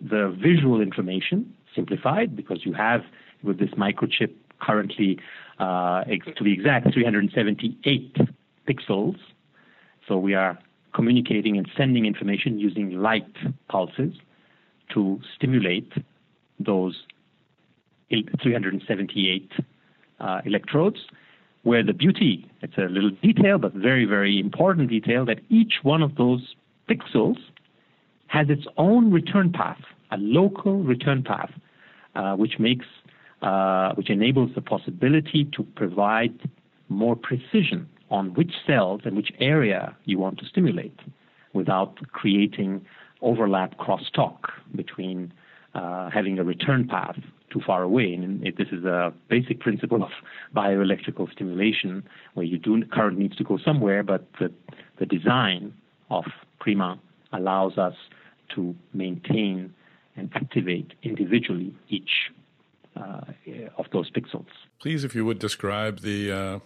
the 0.00 0.36
visual 0.40 0.80
information, 0.80 1.54
simplified 1.74 2.36
because 2.36 2.64
you 2.64 2.72
have 2.72 3.02
with 3.42 3.58
this 3.58 3.70
microchip 3.70 4.34
currently, 4.60 5.18
uh, 5.58 6.04
to 6.04 6.44
be 6.44 6.52
exact, 6.52 6.92
378 6.92 8.16
pixels. 8.68 9.16
So 10.06 10.16
we 10.16 10.34
are 10.34 10.58
communicating 10.94 11.56
and 11.56 11.68
sending 11.76 12.06
information 12.06 12.58
using 12.58 13.00
light 13.00 13.34
pulses 13.68 14.14
to 14.94 15.20
stimulate 15.34 15.92
those 16.60 17.02
378 18.10 19.52
uh, 20.20 20.40
electrodes. 20.44 20.98
Where 21.64 21.84
the 21.84 21.92
beauty, 21.92 22.50
it's 22.60 22.76
a 22.76 22.82
little 22.82 23.10
detail, 23.10 23.56
but 23.56 23.72
very, 23.72 24.04
very 24.04 24.40
important 24.40 24.90
detail, 24.90 25.24
that 25.26 25.38
each 25.48 25.74
one 25.84 26.02
of 26.02 26.16
those 26.16 26.56
pixels 26.90 27.36
has 28.26 28.48
its 28.50 28.66
own 28.76 29.12
return 29.12 29.52
path, 29.52 29.80
a 30.12 30.16
local 30.18 30.82
return 30.82 31.22
path, 31.22 31.50
uh, 32.14 32.34
which 32.36 32.58
makes, 32.58 32.86
uh, 33.42 33.92
which 33.94 34.10
enables 34.10 34.54
the 34.54 34.60
possibility 34.60 35.48
to 35.56 35.62
provide 35.74 36.38
more 36.88 37.16
precision 37.16 37.88
on 38.10 38.34
which 38.34 38.52
cells 38.66 39.00
and 39.04 39.16
which 39.16 39.32
area 39.40 39.96
you 40.04 40.18
want 40.18 40.38
to 40.38 40.46
stimulate 40.46 40.98
without 41.54 41.96
creating 42.12 42.84
overlap 43.22 43.78
crosstalk 43.78 44.50
between 44.76 45.32
uh, 45.74 46.10
having 46.10 46.38
a 46.38 46.44
return 46.44 46.86
path 46.86 47.16
too 47.50 47.60
far 47.66 47.82
away. 47.82 48.12
And 48.14 48.46
it, 48.46 48.58
this 48.58 48.68
is 48.72 48.84
a 48.84 49.12
basic 49.28 49.60
principle 49.60 50.02
of 50.02 50.10
bioelectrical 50.54 51.32
stimulation, 51.32 52.02
where 52.34 52.44
you 52.44 52.58
do 52.58 52.84
current 52.86 53.18
needs 53.18 53.36
to 53.36 53.44
go 53.44 53.58
somewhere, 53.64 54.02
but 54.02 54.26
the, 54.38 54.52
the 54.98 55.06
design 55.06 55.72
of 56.10 56.24
Prima 56.60 56.98
allows 57.32 57.78
us 57.78 57.94
to 58.54 58.74
maintain 58.92 59.72
and 60.16 60.30
activate 60.34 60.92
individually 61.02 61.74
each 61.88 62.30
uh, 62.96 63.20
of 63.78 63.86
those 63.92 64.10
pixels. 64.10 64.46
Please, 64.80 65.04
if 65.04 65.14
you 65.14 65.24
would 65.24 65.38
describe 65.38 66.00
the 66.00 66.30
uh, 66.30 66.58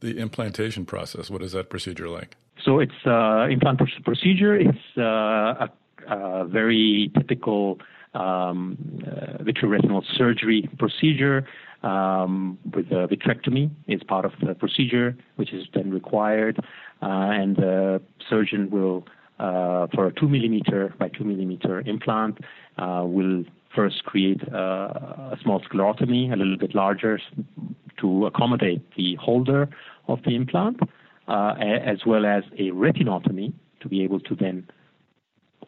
the 0.00 0.18
implantation 0.18 0.84
process. 0.84 1.30
What 1.30 1.42
is 1.42 1.52
that 1.52 1.70
procedure 1.70 2.08
like? 2.08 2.36
So 2.64 2.80
it's 2.80 3.06
uh, 3.06 3.46
implant 3.50 3.80
procedure. 4.04 4.54
It's 4.54 4.78
uh, 4.96 5.02
a, 5.02 5.70
a, 6.08 6.44
very 6.46 7.10
typical 7.16 7.78
um, 8.14 8.76
uh, 9.06 9.42
vitreoretinal 9.42 10.02
surgery 10.16 10.68
procedure 10.78 11.46
um, 11.82 12.58
with 12.74 12.86
a 12.86 13.06
vitrectomy 13.06 13.70
is 13.86 14.02
part 14.02 14.24
of 14.24 14.32
the 14.44 14.54
procedure, 14.54 15.16
which 15.36 15.52
is 15.52 15.66
then 15.74 15.90
required, 15.90 16.58
uh, 17.02 17.06
and 17.06 17.56
the 17.56 18.02
surgeon 18.28 18.70
will 18.70 19.06
for 19.38 20.06
a 20.06 20.12
two 20.12 20.28
millimeter 20.28 20.94
by 20.98 21.08
two 21.08 21.24
millimeter 21.24 21.80
implant, 21.80 22.38
uh, 22.78 23.02
will 23.04 23.44
first 23.74 24.04
create 24.04 24.42
a, 24.42 25.32
a 25.32 25.38
small 25.42 25.60
sclerotomy, 25.60 26.32
a 26.32 26.36
little 26.36 26.56
bit 26.56 26.74
larger, 26.74 27.20
to 28.00 28.26
accommodate 28.26 28.82
the 28.96 29.14
holder 29.16 29.68
of 30.06 30.22
the 30.24 30.34
implant, 30.34 30.80
uh, 31.28 31.54
as 31.58 31.98
well 32.06 32.24
as 32.24 32.44
a 32.58 32.70
retinotomy 32.70 33.52
to 33.80 33.88
be 33.88 34.02
able 34.02 34.20
to 34.20 34.34
then 34.34 34.66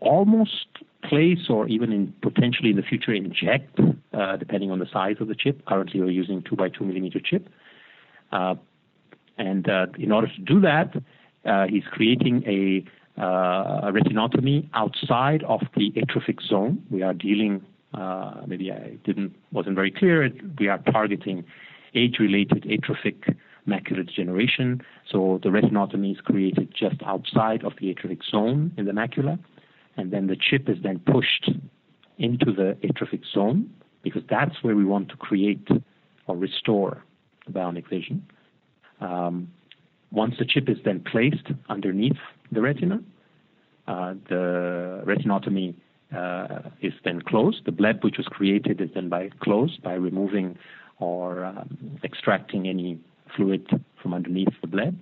almost 0.01 0.67
place 1.05 1.49
or 1.49 1.69
even 1.69 1.93
in 1.93 2.15
potentially 2.23 2.71
in 2.71 2.77
the 2.77 2.83
future 2.83 3.13
inject, 3.13 3.79
uh, 4.13 4.37
depending 4.37 4.71
on 4.71 4.79
the 4.79 4.87
size 4.93 5.17
of 5.21 5.29
the 5.29 5.35
chip. 5.35 5.65
Currently, 5.67 6.01
we're 6.01 6.11
using 6.11 6.43
two 6.43 6.57
by 6.57 6.69
two 6.69 6.85
millimeter 6.85 7.21
chip, 7.21 7.49
uh, 8.33 8.55
and 9.39 9.69
uh, 9.69 9.87
in 9.99 10.13
order 10.13 10.29
to 10.29 10.41
do 10.41 10.61
that, 10.61 10.95
uh, 11.45 11.67
he's 11.69 11.85
creating 11.91 12.43
a 12.47 12.85
uh, 13.21 13.91
retinotomy 13.93 14.69
outside 14.75 15.43
of 15.45 15.61
the 15.77 15.93
atrophic 15.97 16.41
zone. 16.41 16.83
We 16.91 17.03
are 17.03 17.13
dealing, 17.13 17.63
uh, 17.93 18.43
maybe 18.47 18.73
I 18.73 18.97
didn't 19.05 19.37
wasn't 19.53 19.77
very 19.77 19.91
clear. 19.91 20.29
We 20.59 20.69
are 20.69 20.79
targeting 20.79 21.45
age-related 21.95 22.67
atrophic 22.71 23.37
macular 23.69 24.07
degeneration. 24.07 24.81
So 25.11 25.39
the 25.43 25.51
retinotomy 25.51 26.13
is 26.13 26.21
created 26.21 26.73
just 26.75 27.03
outside 27.05 27.65
of 27.65 27.75
the 27.79 27.91
atrophic 27.91 28.21
zone 28.25 28.73
in 28.79 28.87
the 28.87 28.93
macula, 28.93 29.39
and 29.97 30.11
then 30.13 30.27
the 30.27 30.37
chip 30.37 30.69
is 30.69 30.79
then 30.83 31.01
pushed 31.01 31.51
into 32.19 32.53
the 32.53 32.77
atrophic 32.89 33.21
zone 33.33 33.71
because 34.03 34.23
that's 34.31 34.63
where 34.63 34.77
we 34.77 34.85
want 34.85 35.09
to 35.11 35.17
create 35.17 35.69
or 36.27 36.37
restore 36.37 37.03
the 37.47 37.53
bionic 37.53 37.89
vision. 37.89 38.27
Um, 39.01 39.51
once 40.11 40.35
the 40.39 40.45
chip 40.45 40.69
is 40.69 40.79
then 40.85 41.01
placed 41.01 41.49
underneath 41.69 42.19
the 42.51 42.61
retina, 42.61 43.01
the 44.29 45.03
retinotomy 45.05 45.75
uh, 46.17 46.71
is 46.81 46.93
then 47.05 47.23
closed. 47.23 47.65
The 47.65 47.73
bleb 47.73 48.03
which 48.03 48.17
was 48.17 48.27
created 48.27 48.81
is 48.81 48.91
then 48.95 49.09
by 49.09 49.31
closed 49.41 49.83
by 49.83 49.95
removing 49.95 50.59
or 50.99 51.45
um, 51.45 51.99
extracting 52.05 52.69
any 52.69 52.99
fluid 53.37 53.67
from 54.03 54.15
underneath 54.15 54.53
the 54.61 54.67
bleb, 54.67 54.99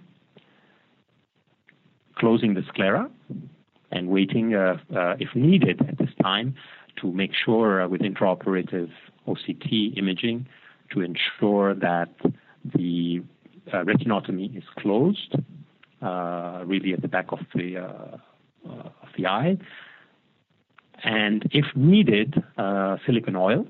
closing 2.16 2.54
the 2.54 2.62
sclera, 2.68 3.10
and 3.90 4.08
waiting, 4.08 4.54
uh, 4.54 4.76
uh, 4.94 5.14
if 5.18 5.34
needed 5.34 5.80
at 5.88 5.98
this 5.98 6.10
time, 6.22 6.54
to 7.00 7.12
make 7.12 7.32
sure 7.44 7.82
uh, 7.82 7.88
with 7.88 8.00
intraoperative 8.02 8.90
OCT 9.26 9.96
imaging 9.98 10.46
to 10.92 11.00
ensure 11.00 11.74
that 11.74 12.10
the 12.76 13.22
uh, 13.72 13.84
retinotomy 13.84 14.56
is 14.56 14.64
closed, 14.78 15.36
uh, 16.02 16.62
really 16.66 16.92
at 16.92 17.02
the 17.02 17.08
back 17.08 17.26
of 17.32 17.40
the 17.54 18.18
of 18.66 19.08
the 19.16 19.26
eye, 19.26 19.58
and 21.04 21.48
if 21.52 21.64
needed, 21.76 22.42
silicone 23.06 23.36
oil 23.36 23.66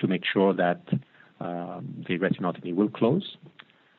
to 0.00 0.06
make 0.06 0.22
sure 0.30 0.52
that 0.54 0.82
um, 1.40 2.04
the 2.08 2.18
retinotomy 2.18 2.74
will 2.74 2.88
close, 2.88 3.36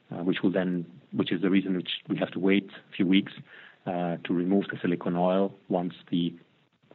which 0.09 0.37
will 0.41 0.51
then, 0.51 0.85
which 1.13 1.31
is 1.31 1.41
the 1.41 1.49
reason 1.49 1.75
which 1.75 1.89
we 2.09 2.17
have 2.17 2.31
to 2.31 2.39
wait 2.39 2.69
a 2.91 2.95
few 2.95 3.07
weeks 3.07 3.33
uh, 3.85 4.17
to 4.23 4.33
remove 4.33 4.65
the 4.71 4.77
silicone 4.81 5.15
oil 5.15 5.53
once 5.69 5.93
the 6.09 6.33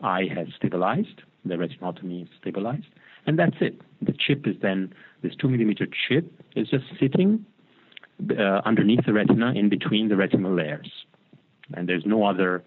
eye 0.03 0.25
has 0.35 0.49
stabilized, 0.57 1.23
the 1.45 1.55
retinotomy 1.55 2.23
is 2.23 2.29
stabilized, 2.41 2.87
and 3.27 3.39
that's 3.39 3.57
it. 3.61 3.81
The 4.03 4.13
chip 4.13 4.47
is 4.47 4.57
then 4.61 4.93
this 5.23 5.35
two 5.37 5.49
millimeter 5.49 5.87
chip 5.87 6.33
is 6.57 6.69
just 6.69 6.85
sitting 6.99 7.45
uh, 8.39 8.61
underneath 8.65 9.05
the 9.07 9.13
retina 9.13 9.53
in 9.53 9.69
between 9.69 10.09
the 10.09 10.17
retinal 10.17 10.55
layers, 10.55 10.91
and 11.75 11.89
there's 11.89 12.05
no 12.05 12.25
other 12.25 12.63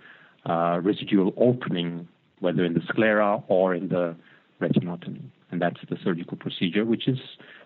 uh, 0.46 0.80
residual 0.84 1.34
opening, 1.38 2.08
whether 2.40 2.64
in 2.66 2.74
the 2.74 2.82
sclera 2.88 3.42
or 3.48 3.74
in 3.74 3.90
the 3.90 4.16
retinotomy. 4.62 5.24
And 5.52 5.62
that's 5.62 5.80
the 5.90 5.98
surgical 6.04 6.38
procedure, 6.38 6.84
which 6.84 7.08
is 7.08 7.20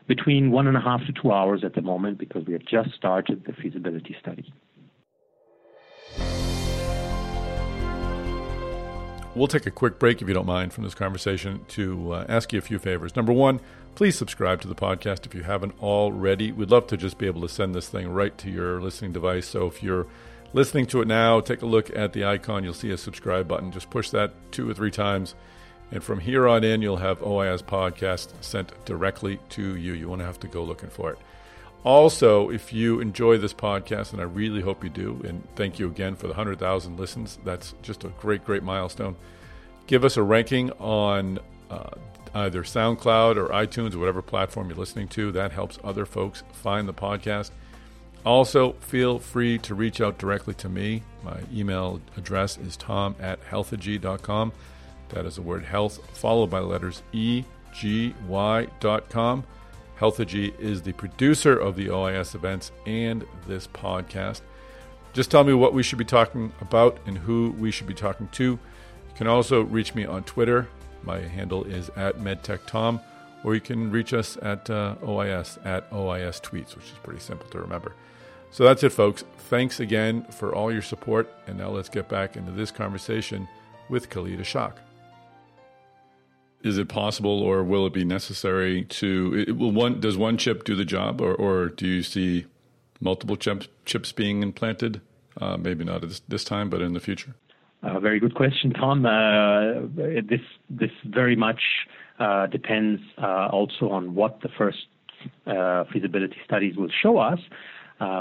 between 0.08 0.52
one 0.52 0.68
and 0.68 0.76
a 0.76 0.82
half 0.82 1.02
to 1.08 1.14
two 1.14 1.32
hours 1.32 1.64
at 1.64 1.74
the 1.76 1.82
moment 1.82 2.18
because 2.18 2.46
we 2.46 2.54
have 2.54 2.66
just 2.66 2.94
started 2.96 3.44
the 3.46 3.54
feasibility 3.54 4.16
study. 4.20 4.54
We'll 9.36 9.48
take 9.48 9.68
a 9.68 9.72
quick 9.72 10.00
break, 10.00 10.22
if 10.22 10.28
you 10.28 10.34
don't 10.34 10.48
mind, 10.48 10.74
from 10.74 10.84
this 10.84 10.96
conversation 10.96 11.64
to 11.70 12.14
uh, 12.14 12.26
ask 12.28 12.52
you 12.52 12.58
a 12.58 12.62
few 12.62 12.80
favors. 12.80 13.16
Number 13.16 13.32
one, 13.32 13.60
please 13.94 14.18
subscribe 14.18 14.62
to 14.62 14.68
the 14.68 14.74
podcast 14.74 15.28
if 15.28 15.36
you 15.36 15.44
haven't 15.44 15.76
already. 15.80 16.52
We'd 16.52 16.72
love 16.72 16.88
to 16.88 16.98
just 16.98 17.20
be 17.20 17.28
able 17.28 17.42
to 17.42 17.50
send 17.50 17.76
this 17.76 17.88
thing 17.88 18.10
right 18.10 18.36
to 18.40 18.50
your 18.50 18.82
listening 18.82 19.12
device. 19.12 19.48
So 19.48 19.68
if 19.68 19.84
you're 19.84 20.08
listening 20.58 20.88
to 20.88 21.02
it 21.02 21.08
now, 21.08 21.40
take 21.40 21.62
a 21.62 21.68
look 21.68 21.96
at 21.96 22.14
the 22.14 22.26
icon. 22.26 22.64
You'll 22.64 22.74
see 22.74 22.90
a 22.90 22.98
subscribe 22.98 23.48
button. 23.48 23.72
Just 23.72 23.90
push 23.90 24.10
that 24.10 24.34
two 24.52 24.70
or 24.70 24.74
three 24.74 24.92
times. 24.92 25.36
And 25.92 26.04
from 26.04 26.20
here 26.20 26.48
on 26.48 26.64
in, 26.64 26.82
you'll 26.82 26.98
have 26.98 27.20
OIS 27.20 27.62
podcast 27.62 28.30
sent 28.42 28.74
directly 28.84 29.40
to 29.50 29.78
you. 29.78 29.94
You 29.94 30.10
won't 30.10 30.22
have 30.22 30.40
to 30.42 30.48
go 30.48 30.64
looking 30.64 30.90
for 30.90 31.12
it. 31.12 31.20
Also, 31.84 32.50
if 32.50 32.74
you 32.74 33.00
enjoy 33.00 33.38
this 33.38 33.54
podcast, 33.54 34.12
and 34.12 34.20
I 34.20 34.26
really 34.26 34.62
hope 34.62 34.84
you 34.84 34.90
do, 34.90 35.22
and 35.24 35.48
thank 35.56 35.78
you 35.78 35.88
again 35.88 36.16
for 36.16 36.24
the 36.24 36.34
100,000 36.34 37.00
listens, 37.00 37.38
that's 37.46 37.76
just 37.84 38.04
a 38.04 38.10
great, 38.10 38.44
great 38.44 38.64
milestone. 38.64 39.16
Give 39.86 40.04
us 40.04 40.18
a 40.18 40.24
ranking 40.24 40.72
on 40.72 41.40
uh, 41.70 41.92
either 42.34 42.64
SoundCloud 42.64 43.38
or 43.38 43.50
iTunes 43.50 43.94
or 43.94 44.00
whatever 44.00 44.24
platform 44.24 44.70
you're 44.70 44.78
listening 44.78 45.08
to. 45.10 45.32
That 45.32 45.52
helps 45.52 45.78
other 45.84 46.06
folks 46.06 46.44
find 46.52 46.90
the 46.90 46.94
podcast. 46.94 47.52
Also, 48.28 48.74
feel 48.82 49.20
free 49.20 49.58
to 49.60 49.74
reach 49.74 50.02
out 50.02 50.18
directly 50.18 50.54
to 50.56 50.68
me. 50.68 51.02
My 51.24 51.40
email 51.54 52.02
address 52.18 52.58
is 52.58 52.76
tom 52.76 53.16
at 53.22 53.42
healthegy.com. 53.50 54.52
That 55.10 55.26
is 55.26 55.36
the 55.36 55.42
word 55.42 55.64
health 55.64 56.06
followed 56.12 56.50
by 56.50 56.60
letters 56.60 57.04
E 57.14 57.46
G 57.74 58.14
Y.com. 58.28 59.46
Healthegy 59.98 60.60
is 60.60 60.82
the 60.82 60.92
producer 60.92 61.58
of 61.58 61.78
the 61.78 61.88
OIS 61.88 62.36
events 62.36 62.74
and 62.86 63.26
this 63.48 63.66
podcast. 63.68 64.42
Just 65.14 65.32
tell 65.32 65.46
me 65.46 65.54
what 65.54 65.74
we 65.74 65.82
should 65.82 65.98
be 65.98 66.04
talking 66.04 66.52
about 66.60 66.98
and 67.06 67.18
who 67.18 67.56
we 67.58 67.72
should 67.72 67.88
be 67.88 67.94
talking 67.94 68.28
to. 68.34 68.44
You 68.44 68.60
can 69.16 69.28
also 69.28 69.62
reach 69.62 69.96
me 69.96 70.06
on 70.06 70.26
Twitter. 70.26 70.68
My 71.02 71.20
handle 71.20 71.64
is 71.64 71.90
at 71.96 72.18
MedTechTom, 72.18 73.02
or 73.46 73.56
you 73.56 73.62
can 73.62 73.90
reach 73.90 74.14
us 74.14 74.38
at 74.42 74.70
uh, 74.70 74.96
OIS 75.02 75.66
at 75.66 75.90
OIS 75.92 76.42
Tweets, 76.42 76.76
which 76.76 76.88
is 76.88 77.00
pretty 77.04 77.22
simple 77.22 77.48
to 77.52 77.60
remember. 77.60 77.94
So 78.52 78.64
that's 78.64 78.84
it, 78.84 78.90
folks. 78.90 79.24
Thanks 79.38 79.80
again 79.80 80.24
for 80.32 80.54
all 80.54 80.72
your 80.72 80.82
support. 80.82 81.32
And 81.48 81.58
now 81.58 81.70
let's 81.70 81.90
get 81.90 82.10
back 82.10 82.36
into 82.36 82.52
this 82.52 82.72
conversation 82.72 83.48
with 83.90 84.10
Khalid 84.10 84.40
Ishaque 84.40 84.80
is 86.64 86.78
it 86.78 86.90
possible 86.90 87.42
or 87.42 87.64
will 87.64 87.86
it 87.86 87.94
be 87.94 88.04
necessary 88.04 88.84
to 88.84 89.46
it, 89.48 89.58
will 89.58 89.72
one 89.72 90.00
does 90.00 90.18
one 90.18 90.38
chip 90.38 90.64
do 90.64 90.76
the 90.76 90.86
job 90.86 91.22
or, 91.22 91.34
or 91.36 91.70
do 91.70 91.88
you 91.88 92.04
see 92.04 92.46
multiple 93.00 93.38
chip, 93.38 93.64
chips 93.86 94.12
being 94.12 94.42
implanted 94.42 95.02
uh, 95.40 95.56
maybe 95.56 95.84
not 95.84 96.04
at 96.04 96.10
this, 96.10 96.22
this, 96.28 96.44
time 96.44 96.70
but 96.70 96.82
in 96.82 96.94
the 96.94 97.00
future 97.00 97.36
uh, 97.84 98.00
very 98.00 98.20
good 98.20 98.34
question 98.34 98.74
tom 98.74 99.06
uh, 99.06 99.82
this 100.28 100.42
this 100.70 100.92
very 101.06 101.36
much 101.36 101.62
uh, 102.20 102.48
depends 102.48 103.02
uh, 103.22 103.48
also 103.52 103.90
on 103.90 104.16
what 104.16 104.42
the 104.42 104.50
first 104.58 104.88
uh, 105.46 105.84
feasibility 105.92 106.38
studies 106.44 106.76
will 106.76 106.90
show 107.02 107.18
us 107.18 107.40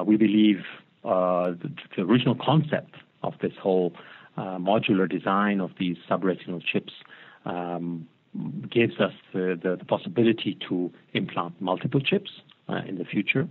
we 0.07 0.17
believe 0.17 0.62
the, 1.03 1.71
the, 1.97 2.03
original 2.03 2.35
concept 2.35 2.95
of 3.23 3.35
this 3.41 3.53
whole 3.61 3.93
modular 4.39 5.09
design 5.09 5.61
of 5.61 5.71
these 5.79 5.97
subretinal 6.09 6.62
chips 6.62 6.93
um, 7.45 8.07
gives 8.71 9.01
us 9.01 9.12
the, 9.33 9.59
the, 9.62 9.77
the, 9.77 9.85
possibility 9.85 10.59
to 10.69 10.93
implant 11.15 11.61
multiple 11.61 12.01
chips 12.01 12.31
uh, 12.69 12.81
in 12.87 12.99
the 12.99 13.05
future 13.05 13.49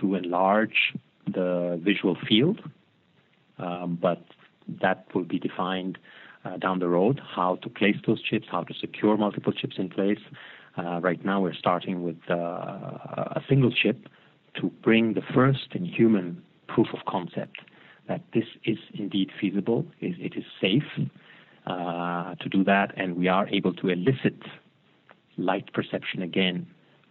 to 0.00 0.14
enlarge 0.14 0.94
the 1.26 1.80
visual 1.82 2.16
field. 2.28 2.60
Um, 3.58 3.98
but 4.00 4.22
that 4.82 5.06
will 5.14 5.24
be 5.24 5.38
defined 5.38 5.98
uh, 6.44 6.56
down 6.58 6.78
the 6.78 6.88
road 6.88 7.20
how 7.34 7.56
to 7.56 7.68
place 7.68 7.96
those 8.06 8.22
chips, 8.22 8.46
how 8.50 8.62
to 8.64 8.74
secure 8.74 9.16
multiple 9.16 9.52
chips 9.52 9.76
in 9.78 9.88
place. 9.88 10.20
Uh, 10.76 11.00
right 11.00 11.24
now, 11.24 11.40
we're 11.40 11.54
starting 11.54 12.02
with 12.02 12.18
uh, 12.28 12.34
a 12.34 13.42
single 13.48 13.70
chip 13.70 14.08
to 14.60 14.70
bring 14.82 15.14
the 15.14 15.22
first 15.34 15.68
in 15.72 15.84
human 15.84 16.42
proof 16.68 16.88
of 16.92 17.04
concept 17.06 17.58
that 18.08 18.22
this 18.32 18.44
is 18.64 18.78
indeed 18.94 19.30
feasible, 19.40 19.84
it 20.00 20.34
is 20.36 20.44
safe, 20.60 21.08
uh, 21.66 22.34
to 22.36 22.48
do 22.48 22.62
that, 22.64 22.92
and 22.96 23.16
we 23.16 23.26
are 23.28 23.48
able 23.48 23.74
to 23.74 23.88
elicit 23.88 24.40
light 25.36 25.72
perception 25.72 26.22
again 26.22 26.66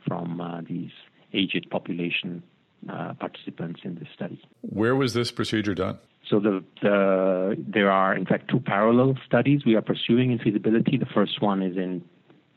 from 0.08 0.40
uh, 0.40 0.62
these 0.62 0.92
aged 1.34 1.70
population 1.70 2.42
uh, 2.90 3.14
participants 3.20 3.82
in 3.84 3.96
this 3.96 4.08
study. 4.14 4.42
Where 4.62 4.96
was 4.96 5.14
this 5.14 5.32
procedure 5.32 5.76
done? 5.76 5.98
So 6.30 6.40
the, 6.40 6.64
the, 6.82 7.56
there 7.68 7.92
are 7.92 8.16
in 8.16 8.26
fact 8.26 8.50
two 8.50 8.60
parallel 8.60 9.18
studies 9.26 9.62
we 9.66 9.76
are 9.76 9.82
pursuing 9.82 10.32
in 10.32 10.40
feasibility. 10.40 10.98
The 10.98 11.06
first 11.06 11.42
one 11.42 11.62
is 11.62 11.78
in 11.78 12.04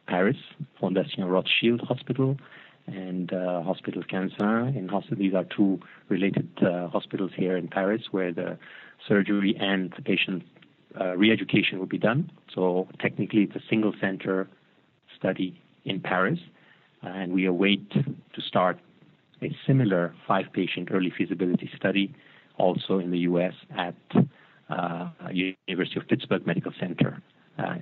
Paris, 0.06 0.36
Fondation 0.80 1.28
Rothschild 1.28 1.80
Hospital, 1.82 2.38
and 2.88 3.32
uh, 3.32 3.62
Hospital 3.62 4.02
Quinze-Vingts. 4.02 4.76
In 4.76 4.88
hospital, 4.88 5.18
these 5.18 5.34
are 5.34 5.44
two 5.44 5.80
related 6.08 6.48
uh, 6.62 6.88
hospitals 6.88 7.32
here 7.36 7.56
in 7.56 7.68
Paris, 7.68 8.02
where 8.10 8.32
the 8.32 8.58
surgery 9.06 9.56
and 9.60 9.92
the 9.96 10.02
patient 10.02 10.42
uh, 11.00 11.16
re-education 11.16 11.78
will 11.78 11.86
be 11.86 11.98
done. 11.98 12.30
So 12.54 12.88
technically, 13.00 13.42
it's 13.42 13.56
a 13.56 13.62
single 13.68 13.92
center 14.00 14.48
study 15.16 15.60
in 15.84 16.00
Paris, 16.00 16.38
and 17.02 17.32
we 17.32 17.46
await 17.46 17.90
to 17.90 18.42
start 18.46 18.78
a 19.42 19.54
similar 19.66 20.14
five-patient 20.26 20.88
early 20.90 21.12
feasibility 21.16 21.70
study 21.76 22.14
also 22.56 22.98
in 22.98 23.10
the 23.10 23.18
U.S. 23.20 23.54
at 23.76 23.94
uh, 24.68 25.08
University 25.30 26.00
of 26.00 26.08
Pittsburgh 26.08 26.46
Medical 26.46 26.72
Center 26.80 27.22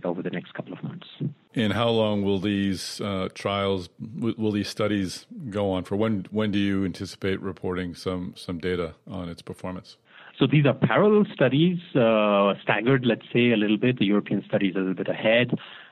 over 0.04 0.22
the 0.22 0.30
next 0.30 0.54
couple 0.54 0.72
of 0.72 0.82
months. 0.82 1.06
And 1.54 1.72
how 1.72 1.88
long 1.88 2.22
will 2.22 2.38
these 2.38 3.00
uh, 3.00 3.28
trials, 3.34 3.88
will 4.00 4.52
these 4.52 4.68
studies 4.68 5.26
go 5.50 5.70
on 5.70 5.84
for? 5.84 5.96
When 5.96 6.26
when 6.30 6.50
do 6.50 6.58
you 6.58 6.84
anticipate 6.84 7.40
reporting 7.40 7.94
some 7.94 8.34
some 8.36 8.58
data 8.58 8.94
on 9.06 9.28
its 9.28 9.42
performance? 9.42 9.96
So 10.38 10.46
these 10.46 10.66
are 10.66 10.74
parallel 10.74 11.24
studies, 11.32 11.78
uh, 11.94 12.52
staggered, 12.62 13.06
let's 13.06 13.24
say, 13.32 13.52
a 13.52 13.56
little 13.56 13.78
bit. 13.78 13.98
The 13.98 14.04
European 14.04 14.44
study 14.46 14.68
is 14.68 14.76
a 14.76 14.80
little 14.80 14.94
bit 14.94 15.08
ahead. 15.08 15.50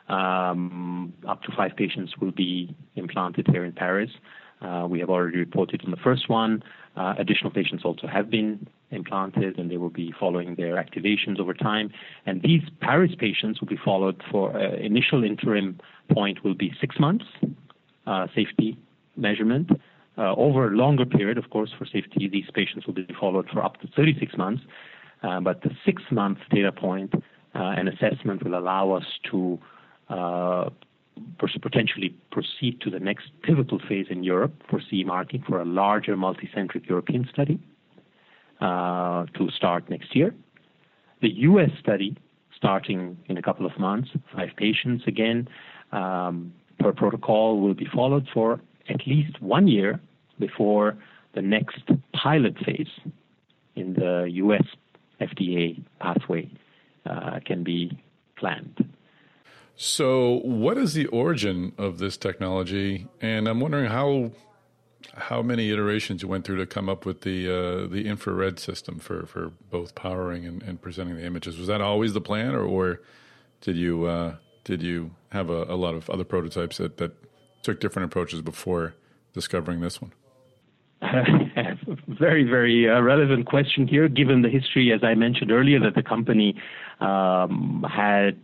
Um, 0.08 1.14
up 1.26 1.42
to 1.44 1.52
five 1.56 1.76
patients 1.76 2.12
will 2.20 2.30
be 2.30 2.76
implanted 2.94 3.46
here 3.50 3.64
in 3.64 3.72
Paris. 3.72 4.10
Uh, 4.60 4.86
we 4.88 5.00
have 5.00 5.10
already 5.10 5.38
reported 5.38 5.82
on 5.84 5.90
the 5.90 5.96
first 5.98 6.28
one. 6.28 6.62
Uh, 6.96 7.14
additional 7.18 7.50
patients 7.50 7.84
also 7.84 8.06
have 8.06 8.30
been 8.30 8.66
implanted, 8.90 9.58
and 9.58 9.70
they 9.70 9.76
will 9.76 9.90
be 9.90 10.14
following 10.18 10.54
their 10.54 10.76
activations 10.76 11.40
over 11.40 11.52
time. 11.52 11.90
And 12.24 12.40
these 12.42 12.62
Paris 12.80 13.12
patients 13.18 13.60
will 13.60 13.68
be 13.68 13.78
followed 13.84 14.22
for 14.30 14.56
uh, 14.56 14.76
initial 14.76 15.24
interim 15.24 15.80
point 16.12 16.44
will 16.44 16.54
be 16.54 16.72
six 16.80 16.98
months 16.98 17.24
safety 18.34 18.76
measurement. 19.16 19.70
Over 20.18 20.68
a 20.68 20.76
longer 20.76 21.06
period, 21.06 21.38
of 21.38 21.50
course, 21.50 21.72
for 21.76 21.86
safety, 21.86 22.28
these 22.30 22.44
patients 22.54 22.86
will 22.86 22.94
be 22.94 23.08
followed 23.18 23.48
for 23.50 23.64
up 23.64 23.80
to 23.80 23.88
36 23.96 24.36
months. 24.36 24.62
But 25.22 25.62
the 25.62 25.70
six-month 25.86 26.38
data 26.50 26.70
point 26.70 27.14
and 27.54 27.88
assessment 27.88 28.44
will 28.44 28.58
allow 28.58 28.92
us 28.92 29.04
to 29.30 29.58
potentially 31.60 32.14
proceed 32.30 32.80
to 32.80 32.90
the 32.90 33.00
next 33.00 33.26
pivotal 33.42 33.78
phase 33.88 34.06
in 34.10 34.24
Europe 34.24 34.54
for 34.68 34.80
CE 34.80 35.04
marking 35.04 35.42
for 35.46 35.60
a 35.60 35.64
larger 35.64 36.16
multicentric 36.16 36.88
European 36.88 37.28
study 37.32 37.58
uh, 38.60 39.26
to 39.34 39.50
start 39.50 39.88
next 39.90 40.14
year. 40.14 40.34
The 41.20 41.30
U.S. 41.30 41.70
study, 41.80 42.16
starting 42.56 43.16
in 43.26 43.36
a 43.36 43.42
couple 43.42 43.66
of 43.66 43.78
months, 43.78 44.10
five 44.34 44.50
patients 44.56 45.04
again 45.06 45.48
um, 45.92 46.52
per 46.78 46.92
protocol, 46.92 47.60
will 47.60 47.74
be 47.74 47.86
followed 47.94 48.28
for 48.32 48.60
at 48.88 49.06
least 49.06 49.40
one 49.40 49.66
year 49.66 50.00
before 50.38 50.96
the 51.34 51.42
next 51.42 51.82
pilot 52.12 52.56
phase 52.64 52.88
in 53.76 53.94
the 53.94 54.28
U.S. 54.34 54.64
FDA 55.20 55.82
pathway 56.00 56.50
uh, 57.06 57.40
can 57.44 57.64
be 57.64 57.98
planned. 58.36 58.84
So, 59.76 60.40
what 60.44 60.78
is 60.78 60.94
the 60.94 61.06
origin 61.06 61.72
of 61.78 61.98
this 61.98 62.16
technology? 62.16 63.08
And 63.20 63.48
I'm 63.48 63.60
wondering 63.60 63.90
how 63.90 64.30
how 65.16 65.42
many 65.42 65.70
iterations 65.70 66.22
you 66.22 66.28
went 66.28 66.44
through 66.44 66.56
to 66.56 66.66
come 66.66 66.88
up 66.88 67.04
with 67.04 67.22
the 67.22 67.48
uh, 67.48 67.86
the 67.88 68.06
infrared 68.06 68.58
system 68.58 68.98
for, 68.98 69.26
for 69.26 69.50
both 69.70 69.94
powering 69.94 70.46
and, 70.46 70.62
and, 70.62 70.80
presenting 70.80 71.16
the 71.16 71.24
images. 71.24 71.58
Was 71.58 71.68
that 71.68 71.80
always 71.80 72.12
the 72.12 72.20
plan, 72.20 72.54
or, 72.54 72.62
or 72.62 73.00
did 73.60 73.76
you 73.76 74.04
uh, 74.04 74.36
did 74.64 74.82
you 74.82 75.10
have 75.30 75.50
a, 75.50 75.64
a, 75.64 75.76
lot 75.76 75.94
of 75.94 76.08
other 76.08 76.24
prototypes 76.24 76.78
that, 76.78 76.96
that 76.98 77.12
took 77.62 77.80
different 77.80 78.06
approaches 78.06 78.42
before 78.42 78.94
discovering 79.32 79.80
this 79.80 80.00
one? 80.00 80.12
very, 82.08 82.44
very 82.44 82.88
uh, 82.88 83.00
relevant 83.00 83.46
question 83.46 83.86
here, 83.86 84.08
given 84.08 84.42
the 84.42 84.48
history, 84.48 84.92
as 84.92 85.04
I 85.04 85.14
mentioned 85.14 85.50
earlier, 85.50 85.78
that 85.80 85.94
the 85.94 86.02
company 86.02 86.54
um, 87.00 87.84
had 87.88 88.38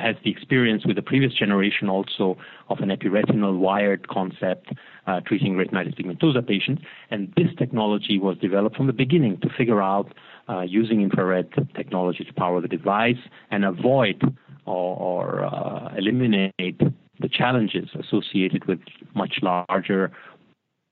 has 0.00 0.16
the 0.24 0.30
experience 0.30 0.84
with 0.84 0.96
the 0.96 1.02
previous 1.02 1.32
generation 1.32 1.88
also 1.88 2.36
of 2.68 2.78
an 2.80 2.90
epiretinal 2.90 3.58
wired 3.58 4.08
concept 4.08 4.72
uh, 5.06 5.20
treating 5.26 5.54
retinitis 5.54 5.98
pigmentosa 5.98 6.46
patients. 6.46 6.82
And 7.10 7.32
this 7.36 7.48
technology 7.58 8.18
was 8.18 8.36
developed 8.38 8.76
from 8.76 8.86
the 8.86 8.92
beginning 8.92 9.38
to 9.40 9.48
figure 9.56 9.82
out 9.82 10.12
uh, 10.48 10.60
using 10.60 11.00
infrared 11.00 11.48
technology 11.74 12.24
to 12.24 12.32
power 12.34 12.60
the 12.60 12.68
device 12.68 13.22
and 13.50 13.64
avoid 13.64 14.22
or, 14.66 14.96
or 14.96 15.44
uh, 15.44 15.94
eliminate 15.96 16.80
the 17.20 17.28
challenges 17.28 17.88
associated 17.98 18.66
with 18.66 18.80
much 19.14 19.40
larger 19.42 20.10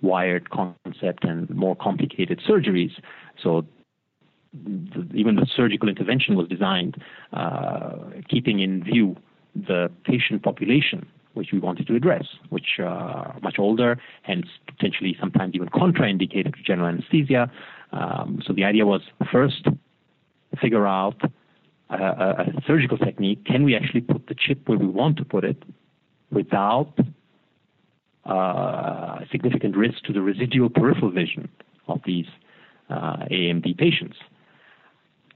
wired 0.01 0.51
concept 0.51 1.25
and 1.25 1.51
more 1.51 1.75
complicated 1.75 2.41
surgeries. 2.49 2.93
So 3.43 3.67
even 5.15 5.37
the 5.37 5.47
surgical 5.55 5.89
intervention 5.89 6.37
was 6.37 6.49
designed 6.49 7.03
uh, 7.33 7.97
keeping 8.29 8.61
in 8.61 8.83
view 8.83 9.17
the 9.55 9.91
patient 10.05 10.43
population 10.43 11.07
which 11.35 11.51
we 11.53 11.59
wanted 11.61 11.87
to 11.87 11.95
address, 11.95 12.27
which 12.49 12.81
are 12.81 13.39
much 13.43 13.59
older, 13.59 13.97
hence 14.23 14.47
potentially 14.67 15.17
sometimes 15.21 15.55
even 15.55 15.69
contraindicated 15.69 16.55
to 16.57 16.63
general 16.67 16.89
anesthesia. 16.89 17.51
Um, 17.93 18.43
so 18.45 18.53
the 18.53 18.65
idea 18.65 18.85
was 18.85 19.03
first 19.33 19.67
figure 20.61 20.87
out 20.87 21.21
a, 21.91 21.95
a, 21.95 22.63
surgical 22.67 22.99
technique. 22.99 23.45
Can 23.45 23.63
we 23.65 23.77
actually 23.77 24.01
put 24.01 24.27
the 24.27 24.35
chip 24.35 24.69
where 24.69 24.79
we 24.79 24.87
want 24.87 25.17
to 25.19 25.25
put 25.25 25.45
it 25.45 25.63
without 26.31 26.93
uh, 28.25 29.21
significant 29.31 29.77
risk 29.77 30.03
to 30.05 30.13
the 30.13 30.21
residual 30.21 30.69
peripheral 30.69 31.11
vision 31.11 31.49
of 31.87 32.01
these 32.05 32.27
uh, 32.91 33.19
AMD 33.31 33.79
patients? 33.79 34.17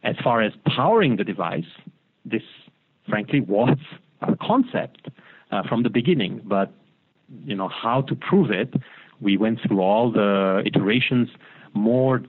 As 0.03 0.17
far 0.23 0.43
as 0.43 0.53
powering 0.67 1.17
the 1.17 1.25
device, 1.25 1.71
this 2.25 2.43
frankly 3.09 3.41
was 3.41 3.79
a 4.21 4.37
concept 4.37 5.09
uh, 5.51 5.62
from 5.69 5.83
the 5.83 5.91
beginning, 5.91 6.41
but 6.45 6.73
you 7.45 7.55
know 7.55 7.69
how 7.69 8.03
to 8.03 8.15
prove 8.15 8.51
it. 8.51 8.75
We 9.21 9.37
went 9.37 9.61
through 9.65 9.81
all 9.81 10.11
the 10.11 10.62
iterations 10.67 11.29
more 11.75 12.23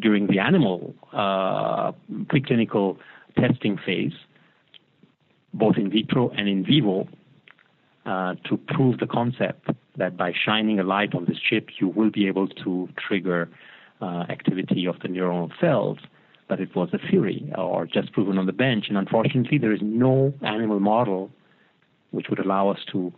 during 0.00 0.26
the 0.26 0.38
animal 0.38 0.94
uh, 1.12 1.92
preclinical 2.24 2.96
testing 3.38 3.78
phase, 3.84 4.14
both 5.52 5.76
in 5.76 5.90
vitro 5.90 6.30
and 6.30 6.48
in 6.48 6.64
vivo, 6.64 7.06
uh, 8.06 8.34
to 8.48 8.56
prove 8.56 8.98
the 8.98 9.06
concept 9.06 9.68
that 9.96 10.16
by 10.16 10.32
shining 10.32 10.80
a 10.80 10.82
light 10.82 11.14
on 11.14 11.24
this 11.26 11.38
chip, 11.38 11.68
you 11.80 11.88
will 11.88 12.10
be 12.10 12.26
able 12.26 12.48
to 12.48 12.88
trigger 12.96 13.48
uh, 14.00 14.24
activity 14.28 14.86
of 14.86 14.98
the 15.00 15.08
neuronal 15.08 15.50
cells 15.60 15.98
but 16.48 16.60
it 16.60 16.74
was 16.74 16.90
a 16.92 16.98
theory 17.10 17.52
or 17.56 17.86
just 17.86 18.12
proven 18.12 18.38
on 18.38 18.46
the 18.46 18.52
bench. 18.52 18.86
And 18.88 18.98
unfortunately, 18.98 19.58
there 19.58 19.72
is 19.72 19.80
no 19.82 20.32
animal 20.42 20.80
model 20.80 21.30
which 22.10 22.26
would 22.28 22.38
allow 22.38 22.68
us 22.68 22.78
to 22.92 23.12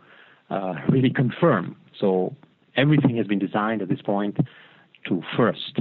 uh, 0.49 0.73
really 0.89 1.09
confirm. 1.09 1.75
So 1.99 2.35
everything 2.75 3.17
has 3.17 3.27
been 3.27 3.39
designed 3.39 3.81
at 3.81 3.89
this 3.89 4.01
point 4.01 4.37
to 5.07 5.21
first 5.35 5.79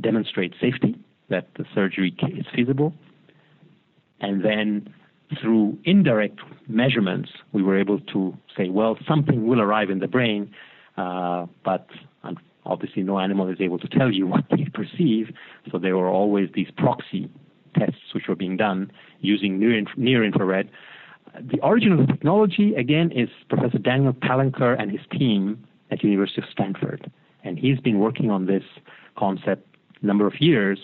demonstrate 0.00 0.54
safety, 0.60 0.96
that 1.28 1.48
the 1.56 1.64
surgery 1.74 2.14
is 2.36 2.46
feasible, 2.54 2.92
and 4.20 4.44
then 4.44 4.92
through 5.40 5.78
indirect 5.84 6.40
measurements, 6.68 7.30
we 7.52 7.62
were 7.62 7.78
able 7.78 8.00
to 8.00 8.36
say, 8.56 8.68
well, 8.68 8.98
something 9.08 9.46
will 9.46 9.60
arrive 9.60 9.90
in 9.90 9.98
the 10.00 10.08
brain, 10.08 10.52
uh, 10.96 11.46
but 11.64 11.88
Obviously, 12.66 13.02
no 13.02 13.18
animal 13.18 13.48
is 13.48 13.60
able 13.60 13.78
to 13.78 13.88
tell 13.88 14.10
you 14.10 14.26
what 14.34 14.44
they 14.50 14.66
perceive, 14.72 15.30
so 15.70 15.78
there 15.78 15.96
were 15.96 16.08
always 16.08 16.48
these 16.54 16.70
proxy 16.76 17.30
tests 17.76 18.14
which 18.14 18.28
were 18.28 18.36
being 18.36 18.56
done 18.56 18.90
using 19.20 19.58
near, 19.58 19.82
near 19.96 20.24
infrared. 20.24 20.70
The 21.40 21.60
origin 21.60 21.92
of 21.92 21.98
the 21.98 22.06
technology, 22.06 22.74
again, 22.74 23.10
is 23.10 23.28
Professor 23.48 23.78
Daniel 23.78 24.12
Palanker 24.12 24.80
and 24.80 24.90
his 24.90 25.00
team 25.10 25.64
at 25.90 26.04
University 26.04 26.40
of 26.40 26.48
Stanford. 26.50 27.10
And 27.42 27.58
he's 27.58 27.80
been 27.80 27.98
working 27.98 28.30
on 28.30 28.46
this 28.46 28.62
concept 29.16 29.66
number 30.02 30.26
of 30.26 30.40
years, 30.40 30.78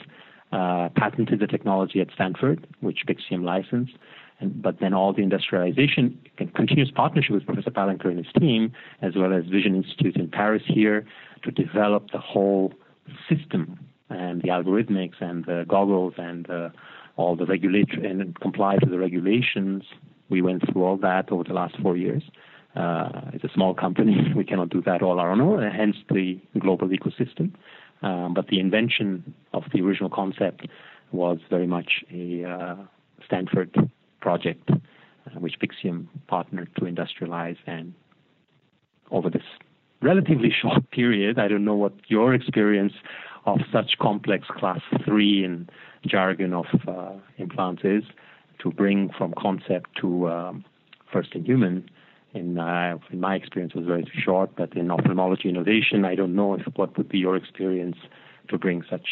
uh, 0.52 0.88
patented 0.96 1.38
the 1.40 1.46
technology 1.46 2.00
at 2.00 2.08
Stanford, 2.14 2.66
which 2.80 3.04
Pixium 3.06 3.44
licensed, 3.44 3.92
and, 4.40 4.60
but 4.60 4.80
then 4.80 4.92
all 4.92 5.12
the 5.12 5.22
industrialization, 5.22 6.18
and 6.38 6.52
continuous 6.54 6.90
partnership 6.90 7.32
with 7.32 7.46
Professor 7.46 7.70
Palanker 7.70 8.06
and 8.06 8.18
his 8.18 8.32
team, 8.38 8.72
as 9.02 9.14
well 9.14 9.32
as 9.32 9.44
Vision 9.44 9.76
Institute 9.76 10.16
in 10.16 10.28
Paris 10.28 10.62
here, 10.66 11.06
to 11.42 11.50
develop 11.50 12.10
the 12.12 12.18
whole 12.18 12.72
system 13.28 13.78
and 14.08 14.42
the 14.42 14.48
algorithmics 14.48 15.20
and 15.20 15.44
the 15.46 15.64
goggles 15.68 16.14
and 16.18 16.48
uh, 16.50 16.68
all 17.16 17.36
the 17.36 17.46
regulatory 17.46 18.06
and 18.08 18.38
comply 18.40 18.76
to 18.76 18.86
the 18.88 18.98
regulations. 18.98 19.84
We 20.28 20.42
went 20.42 20.62
through 20.70 20.84
all 20.84 20.96
that 20.98 21.30
over 21.30 21.44
the 21.44 21.54
last 21.54 21.76
four 21.82 21.96
years. 21.96 22.22
Uh, 22.76 23.30
it's 23.32 23.44
a 23.44 23.50
small 23.54 23.74
company. 23.74 24.32
We 24.36 24.44
cannot 24.44 24.70
do 24.70 24.82
that 24.82 25.02
all 25.02 25.18
on 25.18 25.18
our 25.18 25.32
own, 25.32 25.70
hence 25.70 25.96
the 26.08 26.40
global 26.58 26.88
ecosystem. 26.88 27.52
Um, 28.02 28.32
but 28.34 28.46
the 28.48 28.60
invention 28.60 29.34
of 29.52 29.64
the 29.72 29.82
original 29.82 30.08
concept 30.08 30.66
was 31.12 31.38
very 31.50 31.66
much 31.66 32.04
a 32.12 32.44
uh, 32.44 32.76
Stanford 33.26 33.90
project, 34.20 34.70
uh, 34.70 35.38
which 35.38 35.56
Pixium 35.60 36.06
partnered 36.28 36.70
to 36.76 36.82
industrialize. 36.82 37.58
And 37.66 37.92
over 39.10 39.28
this 39.28 39.42
relatively 40.02 40.50
short 40.50 40.90
period, 40.90 41.38
I 41.38 41.48
don't 41.48 41.64
know 41.64 41.74
what 41.74 41.92
your 42.08 42.34
experience 42.34 42.92
of 43.46 43.60
such 43.72 43.92
complex 44.00 44.46
class 44.48 44.80
three 45.04 45.44
and 45.44 45.70
jargon 46.06 46.52
of 46.52 46.66
uh, 46.86 47.12
implants 47.38 47.82
is, 47.84 48.04
to 48.62 48.70
bring 48.70 49.10
from 49.16 49.32
concept 49.38 49.90
to 50.00 50.28
um, 50.28 50.64
first 51.12 51.34
in 51.34 51.44
human. 51.44 51.88
In, 52.32 52.58
uh, 52.58 52.96
in 53.10 53.18
my 53.18 53.34
experience, 53.34 53.74
was 53.74 53.86
very 53.86 54.08
short, 54.24 54.50
but 54.56 54.76
in 54.76 54.88
ophthalmology 54.92 55.48
innovation, 55.48 56.04
I 56.04 56.14
don't 56.14 56.36
know 56.36 56.54
if 56.54 56.62
what 56.76 56.96
would 56.96 57.08
be 57.08 57.18
your 57.18 57.34
experience 57.34 57.96
to 58.50 58.56
bring 58.58 58.84
such 58.88 59.08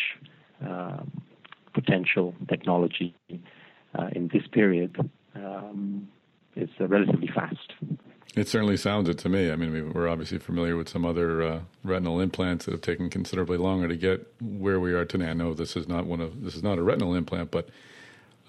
uh, 0.65 0.99
potential 1.75 2.35
technology 2.49 3.17
uh, 3.99 4.09
in 4.15 4.29
this 4.33 4.43
period 4.53 5.11
um, 5.35 6.09
is 6.55 6.69
uh, 6.81 6.87
relatively 6.87 7.29
fast. 7.35 7.73
It 8.37 8.47
certainly 8.47 8.77
sounds 8.77 9.09
it 9.09 9.19
to 9.19 9.29
me. 9.29 9.51
I 9.51 9.57
mean, 9.57 9.93
we're 9.93 10.09
obviously 10.09 10.39
familiar 10.39 10.77
with 10.77 10.89
some 10.89 11.05
other 11.05 11.43
uh, 11.43 11.61
retinal 11.83 12.21
implants 12.21 12.67
that 12.67 12.73
have 12.73 12.83
taken 12.83 13.11
considerably 13.11 13.57
longer 13.57 13.89
to 13.89 13.97
get 13.97 14.33
where 14.41 14.79
we 14.79 14.93
are 14.93 15.05
today. 15.05 15.31
I 15.31 15.33
know 15.33 15.55
this 15.55 15.77
is 15.77 15.89
not 15.89 16.07
one 16.07 16.21
of 16.21 16.43
this 16.43 16.55
is 16.55 16.63
not 16.63 16.79
a 16.79 16.83
retinal 16.83 17.15
implant, 17.15 17.51
but 17.51 17.69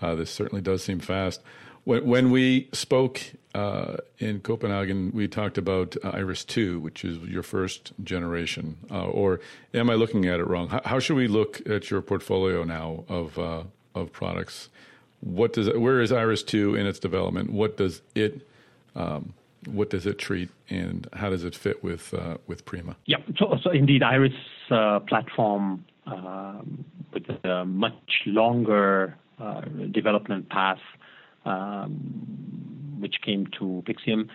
uh, 0.01 0.15
this 0.15 0.29
certainly 0.29 0.61
does 0.61 0.83
seem 0.83 0.99
fast. 0.99 1.41
When, 1.85 2.05
when 2.05 2.31
we 2.31 2.69
spoke 2.73 3.21
uh, 3.55 3.97
in 4.19 4.41
Copenhagen, 4.41 5.11
we 5.13 5.27
talked 5.27 5.57
about 5.57 5.95
uh, 6.03 6.09
Iris 6.09 6.43
2, 6.45 6.79
which 6.79 7.03
is 7.03 7.17
your 7.19 7.41
first 7.41 7.93
generation. 8.03 8.77
Uh, 8.91 9.05
or 9.05 9.39
am 9.73 9.89
I 9.89 9.95
looking 9.95 10.25
at 10.25 10.39
it 10.39 10.45
wrong? 10.45 10.67
How, 10.67 10.81
how, 10.85 10.99
should 10.99 11.15
we 11.15 11.27
look 11.27 11.67
at 11.67 11.89
your 11.89 12.01
portfolio 12.01 12.63
now 12.63 13.05
of, 13.07 13.39
uh, 13.39 13.63
of 13.95 14.11
products? 14.11 14.69
What 15.21 15.53
does 15.53 15.67
where 15.75 16.01
is 16.01 16.11
Iris 16.11 16.43
2 16.43 16.75
in 16.75 16.85
its 16.85 16.99
development? 16.99 17.49
What 17.49 17.75
does 17.77 18.01
it 18.13 18.47
um, 18.95 19.33
what 19.67 19.89
does 19.89 20.05
it 20.05 20.17
treat, 20.17 20.49
and 20.69 21.07
how 21.13 21.29
does 21.29 21.43
it 21.43 21.55
fit 21.55 21.83
with 21.83 22.13
uh, 22.13 22.37
with 22.47 22.65
Prima? 22.65 22.95
Yeah, 23.05 23.17
so, 23.37 23.57
so 23.61 23.71
indeed, 23.71 24.03
Iris 24.03 24.33
uh, 24.71 24.99
platform 25.01 25.85
um, 26.05 26.85
with 27.13 27.23
a 27.43 27.65
much 27.65 28.23
longer 28.25 29.15
uh, 29.39 29.61
development 29.91 30.49
path, 30.49 30.79
um, 31.45 32.97
which 32.99 33.15
came 33.21 33.47
to 33.59 33.83
Pixium, 33.87 34.29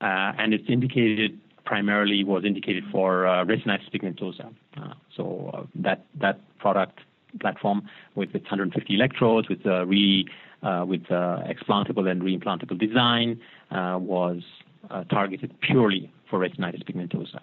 uh, 0.00 0.32
and 0.38 0.54
it's 0.54 0.68
indicated 0.68 1.38
primarily 1.64 2.22
was 2.24 2.44
indicated 2.44 2.84
for 2.90 3.26
uh, 3.26 3.44
retinitis 3.44 3.90
pigmentosa. 3.92 4.54
Uh, 4.76 4.94
so 5.14 5.68
that 5.74 6.06
that 6.18 6.40
product 6.58 7.00
platform 7.40 7.88
with 8.14 8.34
its 8.34 8.44
150 8.44 8.94
electrodes, 8.94 9.48
with 9.48 9.66
uh, 9.66 9.84
re 9.84 10.26
uh, 10.62 10.84
with 10.86 11.02
uh, 11.10 11.40
explantable 11.48 12.10
and 12.10 12.22
reimplantable 12.22 12.78
design, 12.78 13.40
was 13.70 14.42
targeted 15.10 15.54
purely 15.60 16.12
for 16.28 16.38
retinitis 16.38 16.84
pigmentosa. 16.84 17.40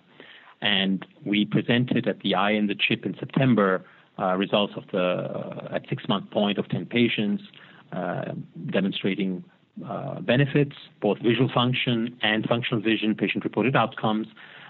And 0.61 1.05
we 1.25 1.45
presented 1.45 2.07
at 2.07 2.19
the 2.21 2.35
Eye 2.35 2.51
and 2.51 2.69
the 2.69 2.75
Chip 2.75 3.05
in 3.05 3.15
September 3.19 3.83
uh, 4.17 4.35
results 4.35 4.73
of 4.77 4.83
the 4.91 5.01
uh, 5.01 5.75
at 5.75 5.87
six 5.89 6.07
month 6.07 6.29
point 6.31 6.57
of 6.57 6.69
10 6.69 6.85
patients 6.85 7.43
uh, 7.91 8.31
demonstrating 8.71 9.43
uh, 9.87 10.21
benefits, 10.21 10.75
both 11.01 11.17
visual 11.19 11.49
function 11.53 12.15
and 12.21 12.45
functional 12.47 12.81
vision, 12.81 13.15
patient 13.15 13.43
reported 13.43 13.75
outcomes. 13.75 14.27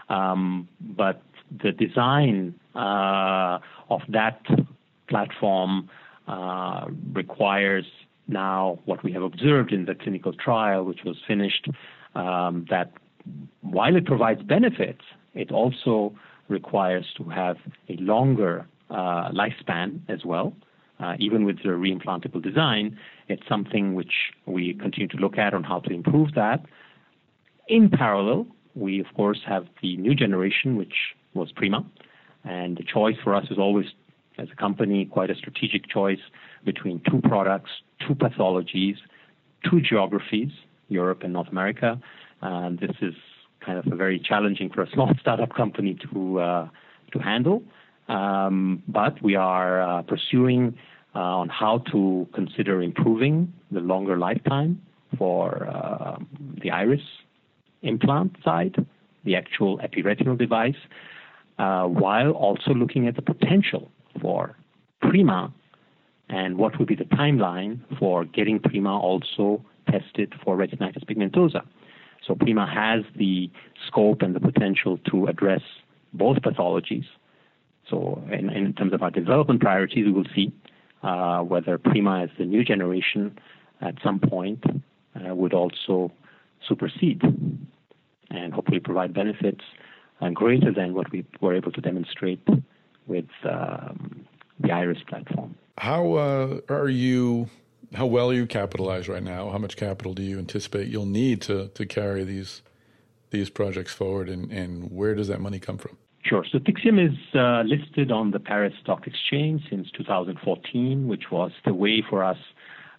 Um, 0.09 0.67
but 0.79 1.21
the 1.61 1.71
design 1.71 2.55
uh, 2.75 3.59
of 3.89 4.01
that 4.09 4.41
platform 5.09 5.89
uh, 6.27 6.87
requires 7.13 7.85
now 8.27 8.79
what 8.85 9.03
we 9.03 9.11
have 9.11 9.23
observed 9.23 9.73
in 9.73 9.85
the 9.85 9.95
clinical 9.95 10.33
trial, 10.33 10.83
which 10.85 11.03
was 11.05 11.17
finished, 11.27 11.67
um, 12.15 12.65
that 12.69 12.91
while 13.61 13.95
it 13.95 14.05
provides 14.05 14.41
benefits, 14.43 15.01
it 15.33 15.51
also 15.51 16.13
requires 16.49 17.05
to 17.17 17.23
have 17.25 17.57
a 17.89 17.95
longer 17.97 18.67
uh, 18.89 19.31
lifespan 19.31 19.99
as 20.09 20.23
well. 20.25 20.53
Uh, 20.99 21.15
even 21.19 21.43
with 21.43 21.57
the 21.63 21.69
reimplantable 21.69 22.41
design, 22.41 22.97
it's 23.27 23.41
something 23.49 23.95
which 23.95 24.13
we 24.45 24.73
continue 24.75 25.07
to 25.07 25.17
look 25.17 25.37
at 25.37 25.53
on 25.53 25.63
how 25.63 25.79
to 25.79 25.91
improve 25.91 26.33
that. 26.35 26.63
In 27.67 27.89
parallel, 27.89 28.45
we 28.75 28.99
of 28.99 29.07
course 29.15 29.39
have 29.45 29.65
the 29.81 29.97
new 29.97 30.13
generation, 30.13 30.77
which 30.77 30.93
was 31.33 31.51
Prima, 31.51 31.85
and 32.43 32.77
the 32.77 32.83
choice 32.83 33.15
for 33.23 33.33
us 33.35 33.45
is 33.49 33.57
always, 33.57 33.87
as 34.37 34.47
a 34.51 34.55
company, 34.55 35.05
quite 35.05 35.29
a 35.29 35.35
strategic 35.35 35.89
choice 35.89 36.19
between 36.63 37.01
two 37.09 37.21
products, 37.21 37.71
two 38.07 38.15
pathologies, 38.15 38.97
two 39.69 39.81
geographies, 39.81 40.51
Europe 40.89 41.23
and 41.23 41.33
North 41.33 41.49
America. 41.49 41.99
This 42.79 42.95
is 43.01 43.15
kind 43.65 43.77
of 43.77 43.91
a 43.91 43.95
very 43.95 44.19
challenging 44.19 44.69
for 44.69 44.81
a 44.81 44.89
small 44.89 45.11
startup 45.19 45.53
company 45.53 45.97
to 46.11 46.39
uh, 46.39 46.67
to 47.11 47.19
handle. 47.19 47.63
Um, 48.07 48.83
but 48.87 49.21
we 49.21 49.35
are 49.35 49.81
uh, 49.81 50.01
pursuing 50.01 50.77
uh, 51.15 51.19
on 51.19 51.49
how 51.49 51.79
to 51.91 52.27
consider 52.33 52.81
improving 52.81 53.53
the 53.71 53.79
longer 53.79 54.17
lifetime 54.17 54.81
for 55.17 55.69
the 56.61 56.71
iris 56.71 57.01
implant 57.83 58.35
side, 58.43 58.75
the 59.25 59.35
actual 59.35 59.77
epiretinal 59.79 60.37
device, 60.37 60.81
while 61.57 62.31
also 62.31 62.73
looking 62.73 63.07
at 63.07 63.15
the 63.15 63.21
potential 63.21 63.91
for 64.21 64.57
Prima 65.01 65.53
and 66.29 66.57
what 66.57 66.79
would 66.79 66.87
be 66.87 66.95
the 66.95 67.03
timeline 67.05 67.79
for 67.99 68.25
getting 68.25 68.59
Prima 68.59 68.97
also 68.97 69.63
tested 69.89 70.33
for 70.43 70.57
retinitis 70.57 71.05
pigmentosa. 71.05 71.61
So 72.25 72.35
Prima 72.35 72.65
has 72.65 73.03
the 73.17 73.49
scope 73.87 74.21
and 74.21 74.35
the 74.35 74.39
potential 74.39 74.97
to 75.11 75.27
address 75.27 75.61
both 76.13 76.37
pathologies. 76.37 77.05
So 77.89 78.23
in, 78.31 78.49
in 78.49 78.73
terms 78.73 78.93
of 78.93 79.03
our 79.03 79.11
development 79.11 79.61
priorities, 79.61 80.05
we 80.05 80.11
will 80.11 80.27
see 80.33 80.53
uh, 81.01 81.41
whether 81.41 81.77
Prima 81.77 82.23
as 82.23 82.29
the 82.37 82.45
new 82.45 82.63
generation 82.63 83.37
at 83.81 83.95
some 84.03 84.19
point 84.19 84.63
uh, 84.65 85.35
would 85.35 85.53
also 85.53 86.11
supersede 86.67 87.21
and 88.29 88.53
hopefully 88.53 88.79
provide 88.79 89.13
benefits 89.13 89.61
uh, 90.21 90.29
greater 90.29 90.71
than 90.71 90.93
what 90.93 91.11
we 91.11 91.25
were 91.41 91.53
able 91.55 91.71
to 91.71 91.81
demonstrate 91.81 92.47
with 93.07 93.25
um, 93.49 94.25
the 94.59 94.71
Iris 94.71 94.99
platform. 95.07 95.55
How 95.77 96.13
uh, 96.13 96.59
are 96.69 96.89
you 96.89 97.49
how 97.93 98.05
well 98.05 98.33
you 98.33 98.45
capitalized 98.45 99.07
right 99.07 99.23
now? 99.23 99.49
How 99.49 99.57
much 99.57 99.77
capital 99.77 100.13
do 100.13 100.23
you 100.23 100.39
anticipate 100.39 100.87
you'll 100.87 101.05
need 101.05 101.41
to 101.43 101.69
to 101.69 101.85
carry 101.85 102.23
these 102.23 102.61
these 103.29 103.49
projects 103.49 103.93
forward, 103.93 104.29
and, 104.29 104.51
and 104.51 104.91
where 104.91 105.15
does 105.15 105.27
that 105.27 105.41
money 105.41 105.59
come 105.59 105.77
from? 105.77 105.97
Sure. 106.23 106.45
So 106.49 106.59
Pixium 106.59 107.03
is 107.05 107.17
uh, 107.35 107.63
listed 107.63 108.11
on 108.11 108.31
the 108.31 108.39
Paris 108.39 108.73
Stock 108.81 109.07
Exchange 109.07 109.61
since 109.69 109.89
2014, 109.91 111.07
which 111.07 111.31
was 111.31 111.51
the 111.65 111.73
way 111.73 112.01
for 112.09 112.23
us 112.23 112.37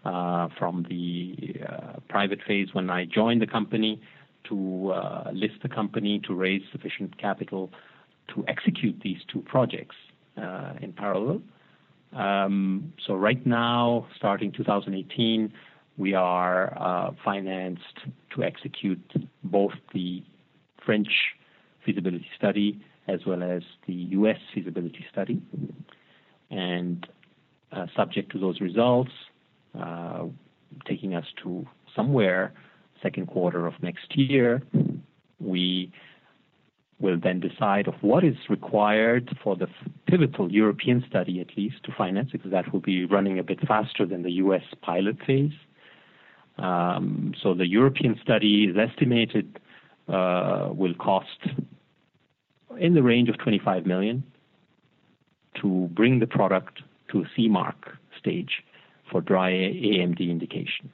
uh, 0.04 0.48
from 0.58 0.84
the 0.90 1.56
uh, 1.66 2.00
private 2.08 2.40
phase 2.46 2.68
when 2.74 2.90
I 2.90 3.06
joined 3.06 3.40
the 3.40 3.46
company 3.46 4.02
to 4.50 4.92
uh, 4.92 5.30
list 5.32 5.54
the 5.62 5.70
company 5.70 6.20
to 6.26 6.34
raise 6.34 6.62
sufficient 6.70 7.16
capital 7.16 7.72
to 8.34 8.44
execute 8.46 9.00
these 9.02 9.18
two 9.32 9.40
projects 9.40 9.96
uh, 10.36 10.74
in 10.82 10.92
parallel. 10.92 11.40
Um, 12.14 12.92
so 13.06 13.14
right 13.14 13.44
now, 13.44 14.06
starting 14.16 14.52
2018, 14.52 15.52
we 15.96 16.14
are 16.14 16.76
uh, 16.80 17.10
financed 17.24 17.98
to 18.34 18.42
execute 18.42 19.12
both 19.42 19.72
the 19.92 20.22
French 20.84 21.08
feasibility 21.84 22.26
study 22.36 22.80
as 23.06 23.20
well 23.26 23.42
as 23.42 23.62
the 23.86 23.92
U.S. 23.92 24.38
feasibility 24.54 25.04
study. 25.10 25.42
And 26.50 27.06
uh, 27.72 27.86
subject 27.96 28.32
to 28.32 28.38
those 28.38 28.60
results, 28.60 29.10
uh, 29.78 30.24
taking 30.86 31.14
us 31.14 31.26
to 31.42 31.66
somewhere 31.94 32.52
second 33.02 33.26
quarter 33.26 33.66
of 33.66 33.74
next 33.82 34.16
year, 34.16 34.62
we 35.38 35.92
will 37.00 37.18
then 37.20 37.40
decide 37.40 37.88
of 37.88 37.94
what 38.00 38.24
is 38.24 38.36
required 38.48 39.36
for 39.42 39.56
the 39.56 39.66
pivotal 40.06 40.50
European 40.50 41.04
study, 41.08 41.40
at 41.40 41.56
least, 41.56 41.82
to 41.84 41.92
finance, 41.96 42.30
because 42.32 42.50
that 42.50 42.72
will 42.72 42.80
be 42.80 43.04
running 43.04 43.38
a 43.38 43.42
bit 43.42 43.60
faster 43.66 44.06
than 44.06 44.22
the 44.22 44.32
U.S. 44.32 44.62
pilot 44.82 45.16
phase. 45.26 45.52
Um, 46.58 47.34
so 47.42 47.52
the 47.54 47.66
European 47.66 48.18
study 48.22 48.64
is 48.64 48.76
estimated 48.76 49.58
uh, 50.08 50.68
will 50.72 50.94
cost 50.94 51.48
in 52.78 52.94
the 52.94 53.02
range 53.02 53.28
of 53.28 53.38
25 53.38 53.86
million 53.86 54.22
to 55.60 55.88
bring 55.94 56.20
the 56.20 56.26
product 56.26 56.80
to 57.10 57.24
CE 57.34 57.48
mark 57.48 57.96
stage 58.18 58.62
for 59.10 59.20
dry 59.20 59.50
AMD 59.50 60.20
indication. 60.20 60.92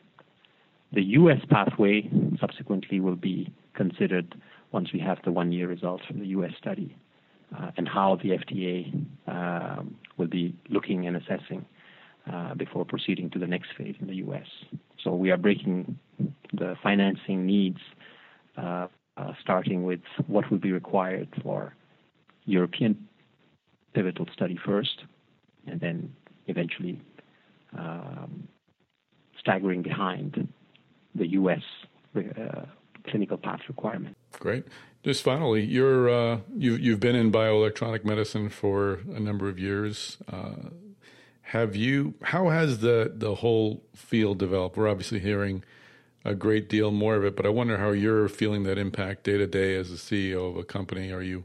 The 0.92 1.02
U.S. 1.02 1.40
pathway 1.48 2.10
subsequently 2.40 3.00
will 3.00 3.16
be 3.16 3.52
considered 3.74 4.34
once 4.72 4.92
we 4.92 5.00
have 5.00 5.18
the 5.24 5.32
one-year 5.32 5.68
results 5.68 6.04
from 6.06 6.20
the 6.20 6.26
U.S. 6.28 6.52
study 6.58 6.96
uh, 7.56 7.70
and 7.76 7.88
how 7.88 8.16
the 8.22 8.30
FDA 8.30 9.06
um, 9.26 9.96
will 10.16 10.28
be 10.28 10.54
looking 10.68 11.06
and 11.06 11.16
assessing 11.16 11.64
uh, 12.32 12.54
before 12.54 12.84
proceeding 12.84 13.30
to 13.30 13.38
the 13.38 13.46
next 13.46 13.70
phase 13.76 13.96
in 14.00 14.06
the 14.06 14.16
U.S. 14.16 14.46
So 15.02 15.14
we 15.14 15.30
are 15.30 15.36
breaking 15.36 15.98
the 16.52 16.76
financing 16.82 17.46
needs, 17.46 17.78
uh, 18.56 18.86
starting 19.40 19.84
with 19.84 20.00
what 20.26 20.50
will 20.50 20.58
be 20.58 20.72
required 20.72 21.28
for 21.42 21.74
European 22.44 23.08
pivotal 23.94 24.26
study 24.32 24.58
first, 24.64 25.02
and 25.66 25.80
then 25.80 26.12
eventually 26.46 27.00
um, 27.76 28.46
staggering 29.38 29.82
behind 29.82 30.48
the 31.14 31.26
U.S. 31.28 31.62
Clinical 33.08 33.38
path 33.38 33.60
requirement. 33.68 34.16
Great. 34.38 34.64
Just 35.02 35.22
finally, 35.22 35.64
you're 35.64 36.08
uh, 36.10 36.40
you 36.56 36.74
you've 36.74 37.00
been 37.00 37.16
in 37.16 37.32
bioelectronic 37.32 38.04
medicine 38.04 38.48
for 38.48 39.00
a 39.14 39.20
number 39.20 39.48
of 39.48 39.58
years. 39.58 40.18
Uh, 40.30 40.70
have 41.42 41.74
you? 41.74 42.14
How 42.22 42.48
has 42.48 42.80
the 42.80 43.12
the 43.14 43.36
whole 43.36 43.82
field 43.94 44.38
developed? 44.38 44.76
We're 44.76 44.88
obviously 44.88 45.20
hearing 45.20 45.64
a 46.24 46.34
great 46.34 46.68
deal 46.68 46.90
more 46.90 47.16
of 47.16 47.24
it, 47.24 47.34
but 47.34 47.46
I 47.46 47.48
wonder 47.48 47.78
how 47.78 47.92
you're 47.92 48.28
feeling 48.28 48.64
that 48.64 48.76
impact 48.76 49.24
day 49.24 49.38
to 49.38 49.46
day 49.46 49.74
as 49.74 49.90
the 49.90 49.96
CEO 49.96 50.50
of 50.50 50.56
a 50.58 50.64
company. 50.64 51.10
Are 51.10 51.22
you 51.22 51.44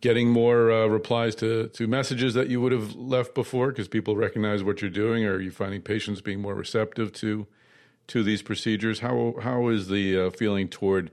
getting 0.00 0.30
more 0.30 0.72
uh, 0.72 0.86
replies 0.86 1.34
to 1.36 1.68
to 1.68 1.86
messages 1.86 2.32
that 2.34 2.48
you 2.48 2.60
would 2.60 2.72
have 2.72 2.94
left 2.94 3.34
before 3.34 3.68
because 3.68 3.88
people 3.88 4.16
recognize 4.16 4.64
what 4.64 4.80
you're 4.80 4.90
doing? 4.90 5.26
Or 5.26 5.34
are 5.34 5.40
you 5.40 5.50
finding 5.50 5.82
patients 5.82 6.22
being 6.22 6.40
more 6.40 6.54
receptive 6.54 7.12
to 7.14 7.46
to 8.08 8.22
these 8.22 8.42
procedures. 8.42 9.00
How 9.00 9.34
how 9.42 9.68
is 9.68 9.88
the 9.88 10.26
uh, 10.26 10.30
feeling 10.30 10.68
toward 10.68 11.10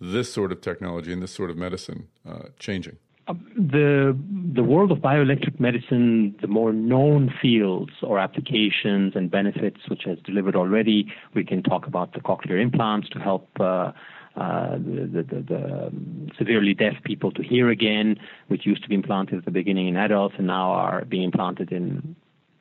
this 0.00 0.32
sort 0.32 0.52
of 0.52 0.60
technology 0.60 1.12
and 1.12 1.22
this 1.22 1.32
sort 1.32 1.50
of 1.50 1.56
medicine 1.56 2.08
uh, 2.28 2.48
changing? 2.58 2.96
Uh, 3.26 3.34
the 3.56 4.16
the 4.54 4.62
world 4.62 4.90
of 4.90 4.98
bioelectric 4.98 5.60
medicine, 5.60 6.34
the 6.40 6.46
more 6.46 6.72
known 6.72 7.32
fields 7.42 7.92
or 8.02 8.18
applications 8.18 9.14
and 9.14 9.30
benefits 9.30 9.80
which 9.88 10.02
has 10.04 10.18
delivered 10.24 10.56
already, 10.56 11.12
we 11.34 11.44
can 11.44 11.62
talk 11.62 11.86
about 11.86 12.14
the 12.14 12.20
cochlear 12.20 12.60
implants 12.60 13.08
to 13.10 13.18
help. 13.18 13.48
Uh, 13.60 13.92
uh, 14.36 14.76
the, 14.76 15.26
the, 15.28 15.42
the, 15.42 15.92
severely 16.38 16.72
deaf 16.72 16.94
people 17.02 17.32
to 17.32 17.42
hear 17.42 17.70
again, 17.70 18.16
which 18.46 18.64
used 18.64 18.80
to 18.84 18.88
be 18.88 18.94
implanted 18.94 19.38
at 19.38 19.44
the 19.44 19.50
beginning 19.50 19.88
in 19.88 19.96
adults 19.96 20.36
and 20.38 20.46
now 20.46 20.70
are 20.70 21.04
being 21.06 21.24
implanted 21.24 21.72
in 21.72 22.14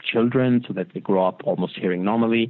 children 0.04 0.64
so 0.68 0.74
that 0.74 0.88
they 0.96 1.00
grow 1.00 1.28
up 1.28 1.42
almost 1.44 1.78
hearing 1.78 2.04
normally, 2.04 2.50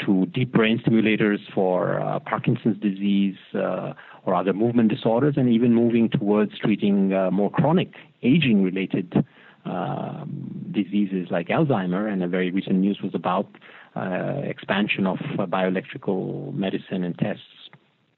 to 0.00 0.26
deep 0.26 0.52
brain 0.52 0.80
stimulators 0.84 1.38
for 1.54 2.00
uh, 2.00 2.18
Parkinson's 2.20 2.80
disease 2.80 3.36
uh, 3.54 3.92
or 4.24 4.34
other 4.34 4.52
movement 4.52 4.88
disorders, 4.90 5.34
and 5.36 5.48
even 5.48 5.74
moving 5.74 6.08
towards 6.08 6.58
treating 6.58 7.12
uh, 7.12 7.30
more 7.30 7.50
chronic 7.50 7.92
aging 8.22 8.62
related 8.62 9.24
um, 9.64 10.68
diseases 10.72 11.28
like 11.30 11.48
Alzheimer. 11.48 12.12
And 12.12 12.22
a 12.22 12.28
very 12.28 12.50
recent 12.50 12.76
news 12.76 12.98
was 13.02 13.14
about 13.14 13.48
uh, 13.96 14.40
expansion 14.44 15.06
of 15.06 15.18
uh, 15.38 15.46
bioelectrical 15.46 16.52
medicine 16.54 17.04
and 17.04 17.16
tests 17.18 17.42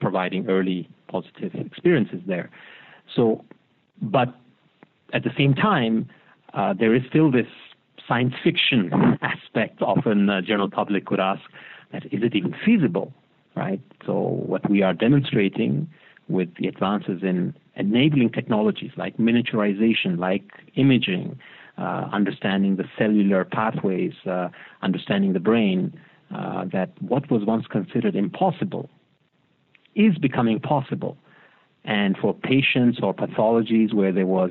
providing 0.01 0.49
early 0.49 0.89
positive 1.09 1.55
experiences 1.55 2.21
there. 2.27 2.51
So, 3.15 3.45
but 4.01 4.35
at 5.13 5.23
the 5.23 5.31
same 5.37 5.55
time, 5.55 6.09
uh, 6.55 6.73
there 6.73 6.95
is 6.95 7.03
still 7.09 7.31
this 7.31 7.47
science 8.09 8.35
fiction 8.43 8.91
aspect. 9.23 9.83
Often, 9.83 10.27
the 10.27 10.41
general 10.43 10.71
public 10.71 11.11
would 11.11 11.21
ask, 11.21 11.43
that 11.93 12.07
is 12.07 12.23
it 12.23 12.35
even 12.35 12.55
feasible, 12.65 13.13
right? 13.55 13.81
So, 14.05 14.15
what 14.15 14.69
we 14.69 14.83
are 14.83 14.95
demonstrating 14.95 15.89
with 16.29 16.55
the 16.57 16.67
advances 16.67 17.23
in 17.23 17.55
enabling 17.77 18.31
technologies 18.31 18.91
like 18.97 19.17
miniaturization, 19.17 20.19
like 20.19 20.45
imaging, 20.75 21.39
uh, 21.79 22.09
understanding 22.13 22.77
the 22.77 22.85
cellular 22.99 23.45
pathways, 23.45 24.15
uh, 24.27 24.49
understanding 24.83 25.33
the 25.35 25.41
brain, 25.41 25.93
uh, 26.35 26.65
that 26.73 26.91
what 27.01 27.31
was 27.31 27.45
once 27.45 27.67
considered 27.67 28.17
impossible 28.17 28.89
is 29.95 30.19
becoming 30.19 30.59
possible. 30.59 31.17
And 31.85 32.17
for 32.17 32.35
patients 32.35 32.99
or 33.01 33.15
pathologies 33.15 33.95
where 33.95 34.11
there 34.11 34.27
was 34.27 34.51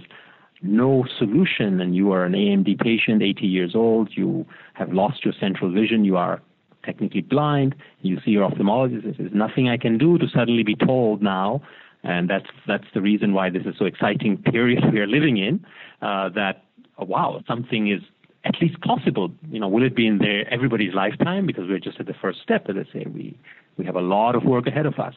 no 0.61 1.05
solution 1.19 1.81
and 1.81 1.95
you 1.95 2.11
are 2.11 2.25
an 2.25 2.33
AMD 2.33 2.79
patient, 2.79 3.21
80 3.21 3.45
years 3.45 3.75
old, 3.75 4.09
you 4.13 4.45
have 4.73 4.93
lost 4.93 5.23
your 5.23 5.33
central 5.39 5.71
vision, 5.71 6.05
you 6.05 6.17
are 6.17 6.41
technically 6.83 7.21
blind, 7.21 7.75
you 8.01 8.19
see 8.23 8.31
your 8.31 8.49
ophthalmologist, 8.49 9.17
there's 9.17 9.33
nothing 9.33 9.69
I 9.69 9.77
can 9.77 9.97
do 9.97 10.17
to 10.17 10.27
suddenly 10.27 10.63
be 10.63 10.75
told 10.75 11.21
now, 11.21 11.61
and 12.03 12.29
that's 12.29 12.45
that's 12.67 12.85
the 12.93 13.01
reason 13.01 13.33
why 13.33 13.49
this 13.49 13.63
is 13.65 13.75
so 13.77 13.85
exciting 13.85 14.37
period 14.37 14.83
we 14.93 14.99
are 14.99 15.07
living 15.07 15.37
in, 15.37 15.65
uh, 16.01 16.29
that 16.29 16.63
oh, 16.97 17.05
wow, 17.05 17.41
something 17.47 17.91
is 17.91 18.01
at 18.43 18.55
least 18.61 18.79
possible. 18.81 19.31
You 19.49 19.59
know, 19.59 19.67
will 19.67 19.83
it 19.83 19.95
be 19.95 20.05
in 20.05 20.19
their 20.19 20.47
everybody's 20.53 20.93
lifetime? 20.93 21.47
Because 21.47 21.65
we're 21.67 21.79
just 21.79 21.99
at 21.99 22.05
the 22.05 22.13
first 22.13 22.39
step, 22.43 22.67
as 22.69 22.75
I 22.77 22.93
say, 22.93 23.05
we 23.11 23.37
we 23.77 23.85
have 23.85 23.95
a 23.95 24.01
lot 24.01 24.35
of 24.35 24.43
work 24.43 24.67
ahead 24.67 24.85
of 24.85 24.99
us 24.99 25.15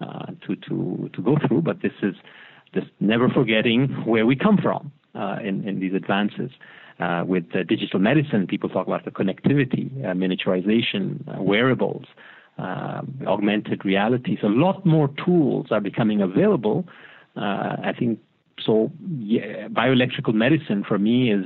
uh, 0.00 0.26
to 0.46 0.56
to 0.68 1.10
to 1.12 1.22
go 1.22 1.36
through, 1.46 1.62
but 1.62 1.82
this 1.82 1.92
is 2.02 2.14
just 2.74 2.88
never 3.00 3.28
forgetting 3.28 3.88
where 4.04 4.26
we 4.26 4.36
come 4.36 4.58
from 4.58 4.92
uh, 5.14 5.38
in, 5.42 5.66
in 5.66 5.80
these 5.80 5.94
advances. 5.94 6.50
Uh, 6.98 7.22
with 7.26 7.44
uh, 7.54 7.62
digital 7.62 8.00
medicine, 8.00 8.46
people 8.46 8.70
talk 8.70 8.86
about 8.86 9.04
the 9.04 9.10
connectivity, 9.10 9.90
uh, 10.02 10.14
miniaturization, 10.14 11.22
uh, 11.28 11.42
wearables, 11.42 12.06
uh, 12.58 13.02
augmented 13.26 13.84
reality. 13.84 14.38
So 14.40 14.48
a 14.48 14.48
lot 14.48 14.86
more 14.86 15.10
tools 15.22 15.66
are 15.70 15.80
becoming 15.80 16.22
available. 16.22 16.86
I 17.36 17.92
think 17.98 18.18
so. 18.64 18.90
Yeah, 19.18 19.68
bioelectrical 19.68 20.32
medicine 20.32 20.84
for 20.88 20.98
me 20.98 21.30
is, 21.30 21.44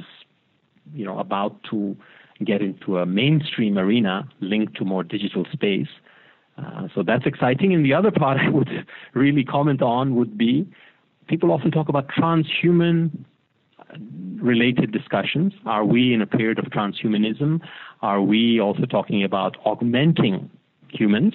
you 0.95 1.05
know, 1.05 1.19
about 1.19 1.61
to 1.71 1.97
get 2.45 2.63
into 2.63 2.99
a 2.99 3.07
mainstream 3.07 3.77
arena 3.77 4.29
linked 4.41 4.77
to 4.77 4.85
more 4.85 5.03
digital 5.03 5.45
space. 5.53 5.89
So 6.95 7.03
that's 7.03 7.27
exciting. 7.27 7.75
And 7.75 7.85
the 7.85 7.95
other 7.95 8.13
part 8.13 8.39
I 8.41 8.51
would 8.51 8.87
really 9.15 9.43
comment 9.43 9.83
on 9.83 10.15
would 10.15 10.39
be 10.39 10.69
people 11.31 11.53
often 11.53 11.71
talk 11.71 11.89
about 11.89 12.09
transhuman 12.09 13.11
uh, 13.79 13.85
related 14.43 14.91
discussions. 14.91 15.53
Are 15.65 15.85
we 15.85 16.13
in 16.13 16.21
a 16.21 16.27
period 16.27 16.59
of 16.59 16.65
transhumanism? 16.67 17.61
Are 18.03 18.21
we 18.21 18.61
also 18.61 18.85
talking 18.85 19.23
about 19.23 19.57
augmenting 19.65 20.51
humans? 20.89 21.35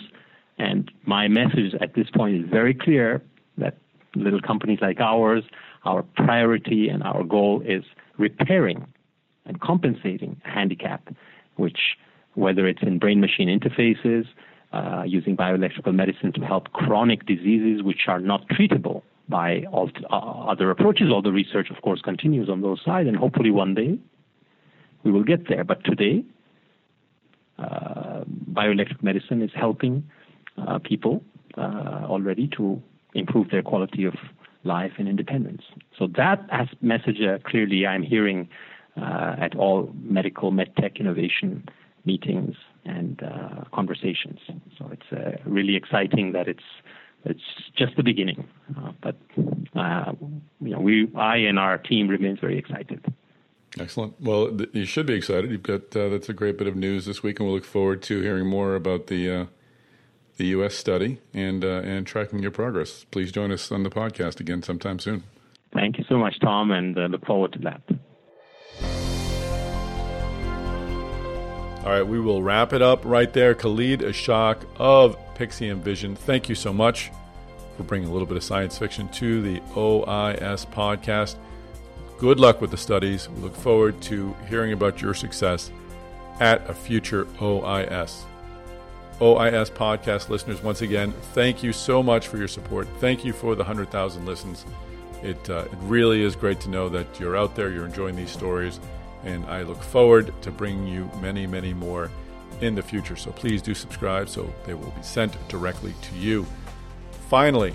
And 0.58 0.92
my 1.06 1.30
message 1.30 1.74
at 1.80 1.96
this 1.96 2.08
point 2.10 2.36
is 2.36 2.50
very 2.50 2.74
clear 2.74 3.24
that 3.58 3.78
little 4.16 4.42
companies 4.42 4.80
like 4.82 5.00
ours, 5.00 5.44
our 5.86 6.04
priority 6.04 6.90
and 6.90 7.02
our 7.02 7.24
goal 7.24 7.64
is 7.66 7.84
repairing 8.18 8.86
and 9.46 9.62
compensating 9.62 10.42
a 10.44 10.50
handicap, 10.50 11.08
which, 11.56 11.80
whether 12.34 12.68
it's 12.68 12.82
in 12.82 13.00
brain 13.00 13.22
machine 13.22 13.48
interfaces, 13.48 14.26
uh, 14.74 15.04
using 15.06 15.38
bioelectrical 15.38 15.94
medicine 15.96 16.34
to 16.34 16.42
help 16.42 16.74
chronic 16.74 17.26
diseases 17.26 17.82
which 17.82 18.08
are 18.08 18.20
not 18.20 18.46
treatable 18.50 19.04
by 19.28 19.64
uh, 19.74 19.86
other 20.14 20.70
approaches. 20.72 21.08
All 21.12 21.22
the 21.22 21.32
research, 21.32 21.70
of 21.70 21.82
course, 21.82 22.02
continues 22.02 22.50
on 22.50 22.62
those 22.62 22.82
sides, 22.86 23.08
and 23.08 23.18
hopefully 23.18 23.52
one 23.52 23.74
day 23.74 23.98
we 25.04 25.12
will 25.12 25.24
get 25.24 25.48
there. 25.48 25.64
But 25.64 25.84
today, 25.84 26.24
uh, 27.58 28.24
bioelectric 28.52 29.02
medicine 29.02 29.42
is 29.42 29.52
helping 29.56 30.04
uh, 30.58 30.80
people 30.80 31.24
uh, 31.58 32.06
already 32.06 32.48
to 32.58 32.82
improve 33.14 33.50
their 33.50 33.64
quality 33.64 34.04
of 34.04 34.14
life 34.64 34.94
and 34.98 35.08
independence. 35.08 35.62
So 35.98 36.08
that 36.18 36.46
as 36.52 36.68
message 36.82 37.18
uh, 37.22 37.38
clearly 37.48 37.86
I'm 37.86 38.04
hearing 38.04 38.50
uh, 39.00 39.36
at 39.40 39.56
all 39.56 39.94
medical 40.02 40.52
medtech 40.52 41.00
innovation 41.00 41.68
meetings 42.06 42.56
and 42.86 43.20
conversations. 43.74 44.40
So 44.78 44.92
it's 44.92 45.42
really 45.44 45.76
exciting 45.76 46.34
that 46.34 46.48
it's 46.48 46.64
it's 47.26 47.42
just 47.76 47.96
the 47.96 48.04
beginning. 48.04 48.48
Uh, 48.78 48.92
but 49.02 49.16
uh, 49.76 50.14
you 50.62 50.72
know, 50.72 50.80
we, 50.80 51.12
I 51.16 51.38
and 51.38 51.60
our 51.60 51.78
team 51.78 52.08
remains 52.08 52.40
very 52.40 52.58
excited. 52.58 53.04
Excellent. 53.80 54.20
Well, 54.22 54.56
th- 54.56 54.70
you 54.74 54.86
should 54.86 55.06
be 55.06 55.14
excited. 55.14 55.52
You've 55.52 55.64
got 55.64 55.96
uh, 55.96 56.10
that's 56.10 56.30
a 56.30 56.34
great 56.34 56.58
bit 56.58 56.68
of 56.68 56.76
news 56.76 57.06
this 57.06 57.24
week, 57.24 57.40
and 57.40 57.48
we'll 57.48 57.56
look 57.56 57.66
forward 57.66 58.02
to 58.04 58.22
hearing 58.22 58.48
more 58.48 58.76
about 58.76 59.08
the 59.08 59.30
uh, 59.30 59.46
the 60.38 60.48
U.S. 60.48 60.76
study 60.76 61.20
and 61.34 61.64
uh, 61.64 61.82
and 61.84 62.08
tracking 62.08 62.40
your 62.40 62.52
progress. 62.52 63.06
Please 63.12 63.32
join 63.32 63.52
us 63.52 63.72
on 63.72 63.84
the 63.84 63.90
podcast 63.90 64.40
again 64.40 64.64
sometime 64.64 65.00
soon. 65.00 65.24
Thank 65.74 65.98
you 65.98 66.06
so 66.08 66.18
much, 66.18 66.40
Tom, 66.40 66.72
and 66.72 66.98
uh, 66.98 67.08
look 67.08 67.26
forward 67.26 67.54
to 67.54 67.60
that. 67.60 67.82
All 71.86 71.91
right, 71.91 72.02
we 72.02 72.19
will 72.19 72.41
wrap 72.41 72.74
it 72.74 72.82
up 72.82 73.06
right 73.06 73.32
there. 73.32 73.54
Khalid 73.54 74.02
Ishaque 74.02 74.65
of 74.78 75.15
Pixium 75.36 75.82
Vision, 75.82 76.15
thank 76.15 76.50
you 76.50 76.56
so 76.56 76.74
much 76.74 77.12
for 77.78 77.84
bringing 77.84 78.10
a 78.10 78.12
little 78.12 78.26
bit 78.26 78.38
of 78.38 78.43
science 78.43 78.76
fiction 78.76 79.08
to 79.10 79.39
the 79.43 79.60
OIS 79.76 80.65
podcast. 80.65 81.36
Good 82.17 82.39
luck 82.39 82.60
with 82.60 82.71
the 82.71 82.78
studies. 82.78 83.30
We 83.30 83.41
look 83.41 83.56
forward 83.56 84.02
to 84.02 84.36
hearing 84.50 84.74
about 84.74 85.00
your 85.00 85.13
success 85.13 85.69
at 86.39 86.67
a 86.67 86.74
future 86.74 87.26
OIS. 87.39 88.24
OIS 89.19 89.69
podcast 89.69 90.30
listeners, 90.30 90.63
once 90.63 90.82
again, 90.82 91.13
thank 91.34 91.62
you 91.62 91.71
so 91.71 92.02
much 92.02 92.28
for 92.28 92.38
your 92.38 92.48
support. 92.48 92.88
Thank 93.00 93.24
you 93.24 93.32
for 93.32 93.54
the 93.54 93.63
100,000 93.63 94.26
listens. 94.26 94.65
It, 95.21 95.50
uh, 95.52 95.65
it 95.71 95.78
really 95.82 96.24
is 96.24 96.36
great 96.36 96.60
to 96.62 96.69
know 96.69 96.89
that 96.89 97.19
you're 97.19 97.38
out 97.38 97.56
there, 97.56 97.69
you're 97.69 97.86
enjoying 97.86 98.15
these 98.15 98.32
stories, 98.32 98.80
and 99.23 99.45
I 99.45 99.63
look 99.63 99.82
forward 99.82 100.34
to 100.41 100.51
bringing 100.51 100.88
you 100.88 101.10
many, 101.21 101.47
many 101.47 101.73
more 101.73 102.12
in 102.62 102.75
the 102.75 102.82
future. 102.82 103.15
So 103.15 103.32
please 103.32 103.62
do 103.62 103.73
subscribe 103.73 104.30
so 104.30 104.54
they 104.65 104.73
will 104.73 104.91
be 104.91 105.04
sent 105.04 105.36
directly 105.47 105.93
to 106.01 106.15
you. 106.15 106.45
Finally, 107.30 107.73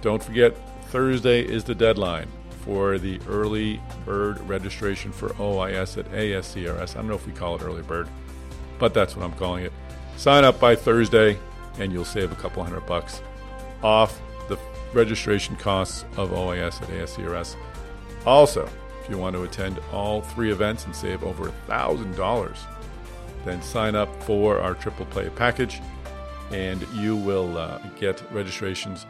don't 0.00 0.22
forget 0.22 0.56
Thursday 0.90 1.42
is 1.42 1.64
the 1.64 1.74
deadline 1.74 2.28
for 2.64 2.98
the 2.98 3.20
early 3.28 3.80
bird 4.06 4.40
registration 4.48 5.12
for 5.12 5.30
OIS 5.30 5.98
at 5.98 6.10
ASCRS. 6.12 6.92
I 6.92 6.94
don't 6.94 7.08
know 7.08 7.14
if 7.14 7.26
we 7.26 7.32
call 7.32 7.56
it 7.56 7.62
early 7.62 7.82
bird, 7.82 8.08
but 8.78 8.94
that's 8.94 9.16
what 9.16 9.24
I'm 9.24 9.34
calling 9.34 9.64
it. 9.64 9.72
Sign 10.16 10.44
up 10.44 10.60
by 10.60 10.76
Thursday 10.76 11.38
and 11.78 11.92
you'll 11.92 12.04
save 12.04 12.32
a 12.32 12.36
couple 12.36 12.62
hundred 12.62 12.86
bucks 12.86 13.20
off 13.82 14.20
the 14.48 14.58
registration 14.92 15.56
costs 15.56 16.04
of 16.16 16.30
OIS 16.30 16.80
at 16.80 16.88
ASCRS. 16.88 17.56
Also, 18.24 18.68
if 19.04 19.10
you 19.10 19.18
want 19.18 19.36
to 19.36 19.42
attend 19.42 19.78
all 19.92 20.22
three 20.22 20.50
events 20.50 20.86
and 20.86 20.96
save 20.96 21.22
over 21.22 21.52
$1,000, 21.68 22.58
then 23.44 23.60
sign 23.60 23.94
up 23.94 24.22
for 24.22 24.58
our 24.58 24.72
triple 24.74 25.04
play 25.06 25.28
package 25.28 25.82
and 26.50 26.86
you 26.94 27.14
will 27.14 27.58
uh, 27.58 27.78
get 28.00 28.22
registrations 28.32 29.04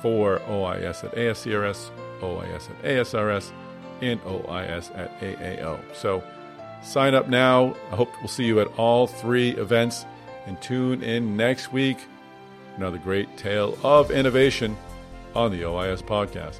for 0.00 0.38
OIS 0.48 1.04
at 1.04 1.12
ASCRS, 1.14 1.90
OIS 2.20 2.70
at 2.70 2.82
ASRS, 2.82 3.52
and 4.00 4.20
OIS 4.22 4.96
at 4.96 5.20
AAO. 5.20 5.78
So 5.94 6.22
sign 6.82 7.14
up 7.14 7.28
now. 7.28 7.74
I 7.90 7.96
hope 7.96 8.10
we'll 8.20 8.28
see 8.28 8.44
you 8.44 8.60
at 8.60 8.68
all 8.78 9.06
three 9.06 9.50
events. 9.50 10.06
and 10.46 10.60
tune 10.60 11.04
in 11.04 11.36
next 11.36 11.72
week. 11.72 11.98
Another 12.76 12.98
great 12.98 13.36
tale 13.36 13.78
of 13.84 14.10
innovation 14.10 14.76
on 15.36 15.52
the 15.52 15.62
OIS 15.62 16.02
podcast. 16.02 16.58